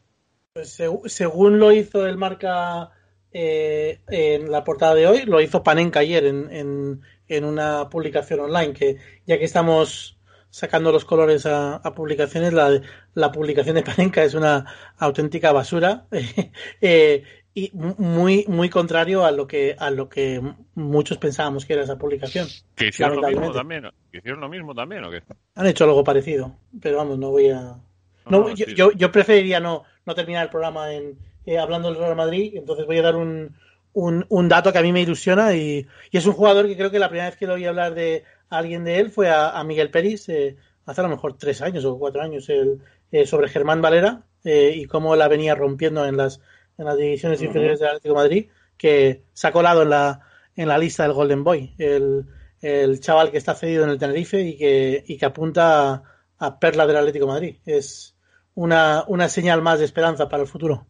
[0.54, 2.92] Pues, seg- según lo hizo el marca
[3.32, 8.40] eh, en la portada de hoy, lo hizo Panenka ayer en, en, en una publicación
[8.42, 10.18] online, que ya que estamos
[10.52, 12.82] sacando los colores a, a publicaciones, la,
[13.14, 14.66] la publicación de Panenka es una
[14.98, 16.08] auténtica basura
[16.82, 17.24] eh,
[17.54, 20.42] y mu- muy muy contrario a lo que a lo que
[20.76, 22.48] muchos pensábamos que era esa publicación.
[22.76, 25.22] Que hicieron lo mismo también, ¿Que hicieron lo mismo también o qué?
[25.56, 27.84] Han hecho algo parecido, pero vamos, no voy a No,
[28.30, 28.74] no, no, yo, sí.
[28.76, 32.86] yo, yo preferiría no, no terminar el programa en, eh, hablando del Real Madrid, entonces
[32.86, 33.56] voy a dar un,
[33.94, 36.92] un, un dato que a mí me ilusiona y, y es un jugador que creo
[36.92, 39.64] que la primera vez que lo oí hablar de alguien de él fue a, a
[39.64, 42.80] Miguel Peris eh, hace a lo mejor tres años o cuatro años el,
[43.12, 46.42] eh, sobre Germán Valera eh, y cómo la venía rompiendo en las,
[46.78, 50.22] en las divisiones inferiores del Atlético de Madrid, que se ha colado en la,
[50.56, 52.26] en la lista del Golden Boy, el,
[52.62, 56.04] el chaval que está cedido en el Tenerife y que, y que apunta a,
[56.38, 57.56] a perla del Atlético de Madrid.
[57.66, 58.16] Es
[58.56, 60.88] una, una señal más de esperanza para el futuro.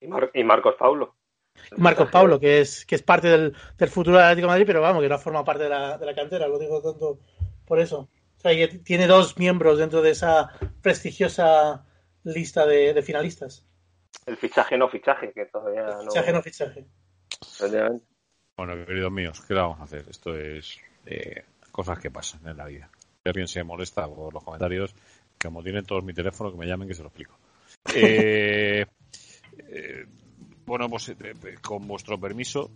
[0.00, 1.14] Y, Mar- y Marcos Paulo.
[1.78, 4.82] Marcos Paulo, que es, que es parte del, del futuro del Atlético de Madrid, pero
[4.82, 7.18] vamos, que no forma parte de la, de la cantera, lo digo tanto
[7.64, 8.08] por eso.
[8.36, 10.50] O sea, que tiene dos miembros dentro de esa
[10.82, 11.86] prestigiosa
[12.24, 13.64] lista de, de finalistas.
[14.26, 16.02] el fichaje no fichaje, que todavía no.
[16.10, 16.86] Fichaje no fichaje.
[18.56, 20.04] Bueno, queridos míos, ¿qué le vamos a hacer?
[20.08, 22.90] Esto es eh, cosas que pasan en la vida.
[23.22, 24.94] Si alguien se molesta por los comentarios,
[25.38, 27.38] que como tienen todos mi teléfono, que me llamen que se lo explico.
[27.94, 28.84] Eh,
[29.58, 30.06] eh,
[30.66, 32.72] bueno, pues eh, eh, con vuestro permiso,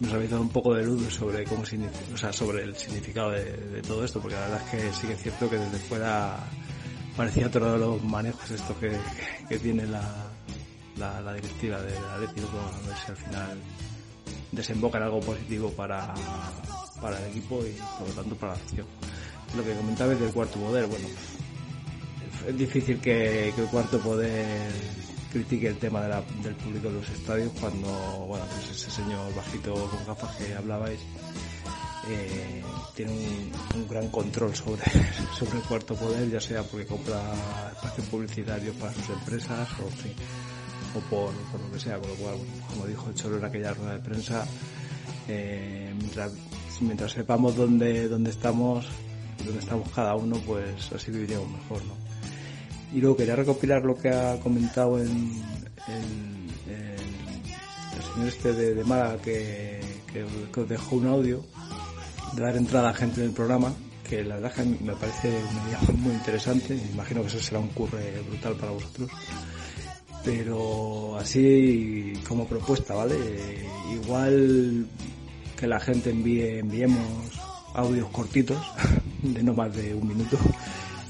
[0.00, 3.82] nos habéis dado un poco de luz sobre cómo o sea, sobre el significado de,
[3.86, 6.38] todo esto, porque la verdad es que sí que es cierto que desde fuera
[7.16, 13.10] parecía todos los manejos estos que, tiene la, directiva de la Leti, a ver si
[13.10, 13.58] al final
[14.52, 16.14] desemboca en algo positivo para,
[17.00, 18.86] para el equipo y por lo tanto para la acción.
[19.56, 21.08] Lo que comentabais del cuarto poder, bueno,
[22.48, 24.70] es difícil que el cuarto poder
[25.30, 27.88] critique el tema del público de los estadios cuando,
[28.26, 31.00] bueno, pues ese señor bajito con gafas que hablabais
[32.08, 32.62] eh,
[32.94, 33.12] tiene
[33.74, 34.82] un, gran control sobre,
[35.38, 37.20] sobre el cuarto poder, ya sea porque compra
[37.72, 39.68] espacio publicitario para sus empresas
[40.94, 42.34] o, por, lo que sea, con lo cual,
[42.68, 44.44] como dijo el Cholo en aquella rueda de prensa,
[45.28, 45.94] eh,
[46.80, 48.86] mientras, sepamos dónde, dónde estamos,
[49.44, 51.99] dónde estamos cada uno, pues así viviríamos mejor.
[52.92, 56.96] Y luego quería recopilar lo que ha comentado en, en, en
[57.96, 59.80] el señor este de, de Málaga que,
[60.12, 61.44] que, que, dejó un audio
[62.34, 63.72] de dar entrada a gente del programa,
[64.08, 67.60] que la verdad que me parece una idea muy interesante, me imagino que eso será
[67.60, 69.10] un curre brutal para vosotros.
[70.24, 73.16] Pero así como propuesta, ¿vale?
[73.92, 74.86] Igual
[75.56, 77.06] que la gente envíe, enviemos
[77.74, 78.58] audios cortitos,
[79.22, 80.38] de no más de un minuto,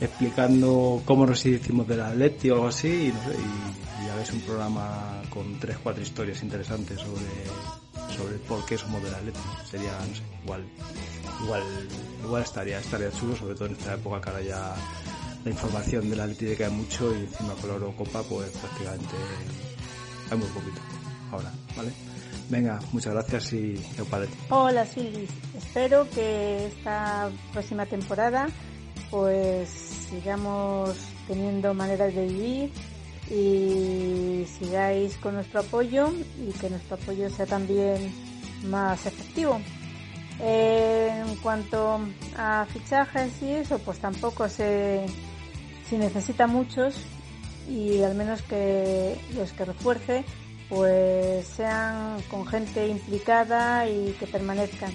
[0.00, 4.16] explicando cómo nos hicimos del Atleti o algo así y, no sé, y, y ya
[4.16, 9.38] ves un programa con tres, cuatro historias interesantes sobre, sobre por qué somos del Atleti.
[9.70, 10.64] Sería, no sé, igual,
[11.44, 11.62] igual,
[12.24, 14.74] igual estaría, estaría chulo, sobre todo en esta época que ahora ya
[15.44, 19.14] la información del Atleti decae mucho y encima con la Eurocopa pues prácticamente
[20.30, 20.80] hay muy poquito
[21.32, 21.92] ahora, ¿vale?
[22.48, 24.34] Venga, muchas gracias y Eupaleti.
[24.48, 28.48] Hola Silvis, espero que esta próxima temporada
[29.10, 30.96] pues sigamos
[31.26, 32.72] teniendo maneras de vivir
[33.30, 38.12] y sigáis con nuestro apoyo y que nuestro apoyo sea también
[38.64, 39.60] más efectivo.
[40.40, 42.00] En cuanto
[42.36, 45.06] a fichajes y eso, pues tampoco se
[45.88, 46.94] si necesita muchos
[47.68, 50.24] y al menos que los que refuerce
[50.68, 54.92] pues sean con gente implicada y que permanezcan.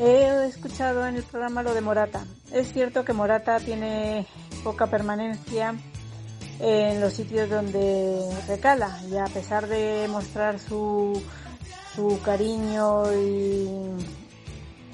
[0.00, 2.24] He escuchado en el programa lo de Morata.
[2.52, 4.26] Es cierto que Morata tiene
[4.62, 5.74] poca permanencia
[6.60, 11.20] en los sitios donde recala y a pesar de mostrar su,
[11.96, 13.68] su cariño y,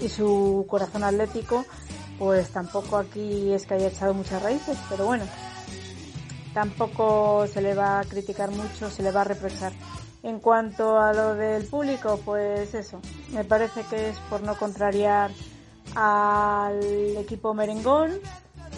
[0.00, 1.66] y su corazón atlético,
[2.18, 5.26] pues tampoco aquí es que haya echado muchas raíces, pero bueno,
[6.54, 9.74] tampoco se le va a criticar mucho, se le va a reprochar.
[10.24, 12.98] En cuanto a lo del público, pues eso,
[13.34, 15.30] me parece que es por no contrariar
[15.94, 16.80] al
[17.18, 18.10] equipo merengón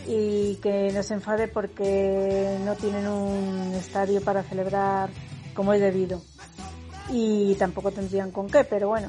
[0.09, 5.09] y que no se enfade porque no tienen un estadio para celebrar
[5.55, 6.21] como es debido.
[7.13, 9.09] Y tampoco tendrían con qué, pero bueno,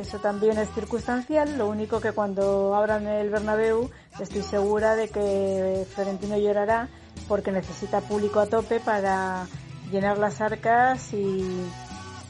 [0.00, 5.86] eso también es circunstancial, lo único que cuando abran el Bernabéu estoy segura de que
[5.94, 6.88] Florentino llorará
[7.28, 9.46] porque necesita público a tope para
[9.90, 11.66] llenar las arcas y,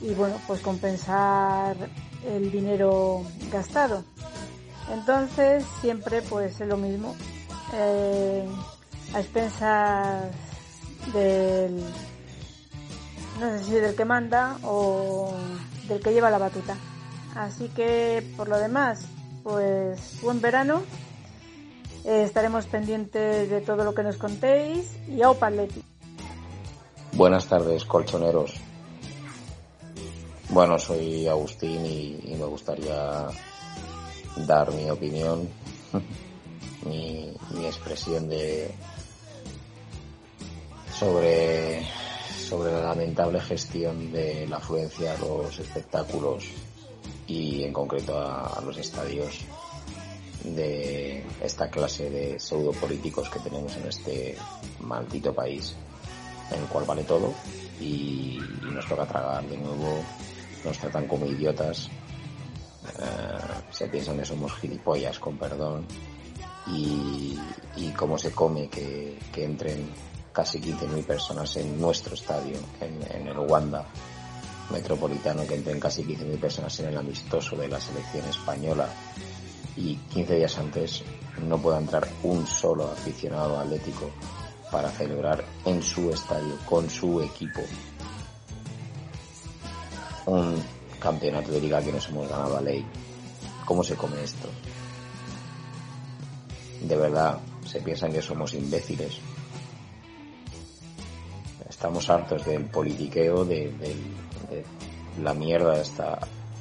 [0.02, 1.76] y bueno, pues compensar
[2.26, 3.22] el dinero
[3.52, 4.04] gastado.
[4.92, 7.14] Entonces siempre pues es lo mismo,
[7.74, 8.46] eh,
[9.14, 10.30] a expensas
[11.12, 11.84] del,
[13.38, 15.32] no sé si del que manda o
[15.88, 16.76] del que lleva la batuta.
[17.36, 19.02] Así que por lo demás,
[19.42, 20.82] pues buen verano.
[22.04, 25.89] Eh, estaremos pendientes de todo lo que nos contéis y a Opaletti.
[27.12, 28.54] Buenas tardes, colchoneros.
[30.48, 33.26] Bueno, soy Agustín y, me gustaría
[34.36, 35.48] dar mi opinión,
[36.86, 38.70] mi, mi, expresión de
[40.98, 41.82] sobre,
[42.48, 46.44] sobre la lamentable gestión de la afluencia a los espectáculos
[47.26, 49.40] y en concreto a, a los estadios
[50.44, 54.36] de esta clase de pseudopolíticos que tenemos en este
[54.78, 55.74] maldito país
[56.52, 57.32] en el cual vale todo
[57.80, 58.38] y,
[58.72, 60.02] nos toca tragar de nuevo,
[60.64, 61.90] nos tratan como idiotas
[63.70, 65.86] se piensan que somos gilipollas, con perdón,
[66.66, 67.38] y,
[67.76, 69.88] y cómo se come que, entren
[70.32, 73.84] casi 15.000 personas en nuestro estadio, en, en el Wanda
[74.70, 78.88] Metropolitano, que entren casi 15.000 personas en el amistoso de la selección española
[79.76, 81.02] y 15 días antes
[81.42, 84.10] no pueda entrar un solo aficionado atlético
[84.70, 87.60] para celebrar en su estadio, con su equipo,
[90.26, 90.62] un
[90.98, 92.84] campeonato de liga que nos hemos ganado a ley.
[93.64, 94.48] ¿Cómo se come esto?
[96.82, 99.18] De verdad, se piensan que somos imbéciles.
[101.68, 103.72] Estamos hartos del politiqueo, de,
[105.22, 106.18] la mierda esta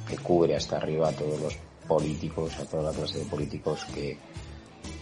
[0.08, 1.56] que cubre hasta arriba a todos los
[1.86, 4.18] políticos, a toda la clase de políticos que,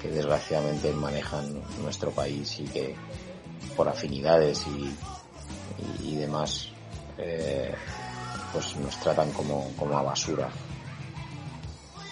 [0.01, 2.95] que desgraciadamente manejan nuestro país y que
[3.77, 4.95] por afinidades y,
[6.05, 6.71] y, demás
[7.19, 7.75] eh,
[8.53, 10.49] pues nos tratan como, como a basura.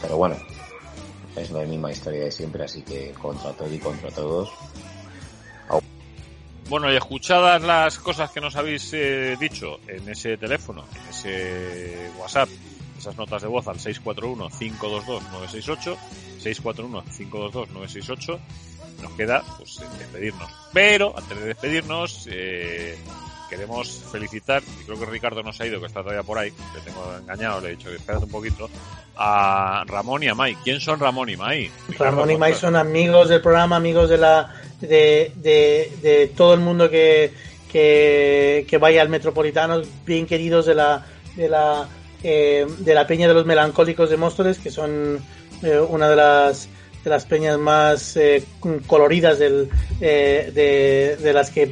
[0.01, 0.37] Pero bueno,
[1.37, 4.51] es la misma historia de siempre, así que contra todo y contra todos.
[6.69, 12.11] Bueno, y escuchadas las cosas que nos habéis eh, dicho en ese teléfono, en ese
[12.19, 12.49] WhatsApp,
[12.99, 15.97] esas notas de voz al 641-522-968,
[16.43, 18.41] 641-522-968,
[19.03, 20.51] nos queda pues despedirnos.
[20.73, 22.97] Pero antes de despedirnos, eh,
[23.49, 26.81] queremos felicitar, y creo que Ricardo nos ha ido, que está todavía por ahí, le
[26.81, 28.69] tengo engañado, le he dicho que espérate un poquito,
[29.17, 30.57] a Ramón y a Mai.
[30.65, 31.71] ¿Quién son Ramón y Mai?
[31.99, 36.61] Ramón y Mai son amigos del programa, amigos de la de, de, de todo el
[36.61, 37.33] mundo que,
[37.71, 41.07] que, que, vaya al Metropolitano, bien queridos de la
[41.37, 41.87] de la
[42.23, 45.21] eh, de la Peña de los Melancólicos de Móstoles, que son
[45.63, 46.69] eh, una de las
[47.03, 48.45] de las peñas más eh,
[48.87, 49.71] coloridas del,
[50.01, 51.67] eh, de, de, las que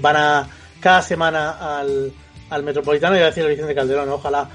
[0.00, 0.48] van a
[0.80, 2.12] cada semana al,
[2.50, 4.50] al Metropolitano, y a decir el Vicente Calderón, ojalá.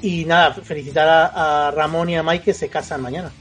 [0.00, 3.32] Y nada, felicitar a, a, Ramón y a Mike que se casan mañana.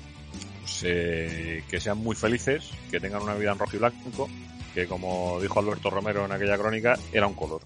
[0.63, 4.27] Pues, que sean muy felices, que tengan una vida en rojo y blanco,
[4.73, 7.61] que como dijo Alberto Romero en aquella crónica, era un color.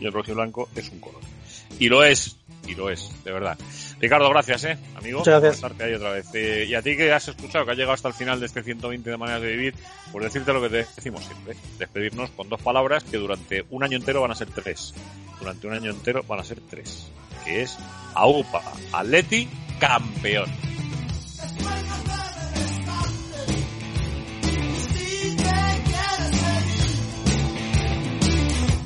[0.00, 1.22] Y el rojo y blanco es un color.
[1.78, 2.36] Y lo es,
[2.66, 3.58] y lo es, de verdad.
[4.00, 4.78] Ricardo, gracias, ¿eh?
[4.96, 5.60] Amigo, Muchas gracias.
[5.60, 6.26] por estarte ahí otra vez.
[6.34, 8.62] Eh, y a ti que has escuchado, que has llegado hasta el final de este
[8.62, 9.74] 120 de maneras de vivir,
[10.12, 11.54] por decirte lo que decimos siempre.
[11.54, 11.56] ¿eh?
[11.78, 14.94] Despedirnos con dos palabras que durante un año entero van a ser tres.
[15.40, 17.10] Durante un año entero van a ser tres.
[17.44, 17.76] Que es
[18.14, 19.48] AUPA, Atleti,
[19.78, 20.50] campeón.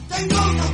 [0.09, 0.65] Tengo una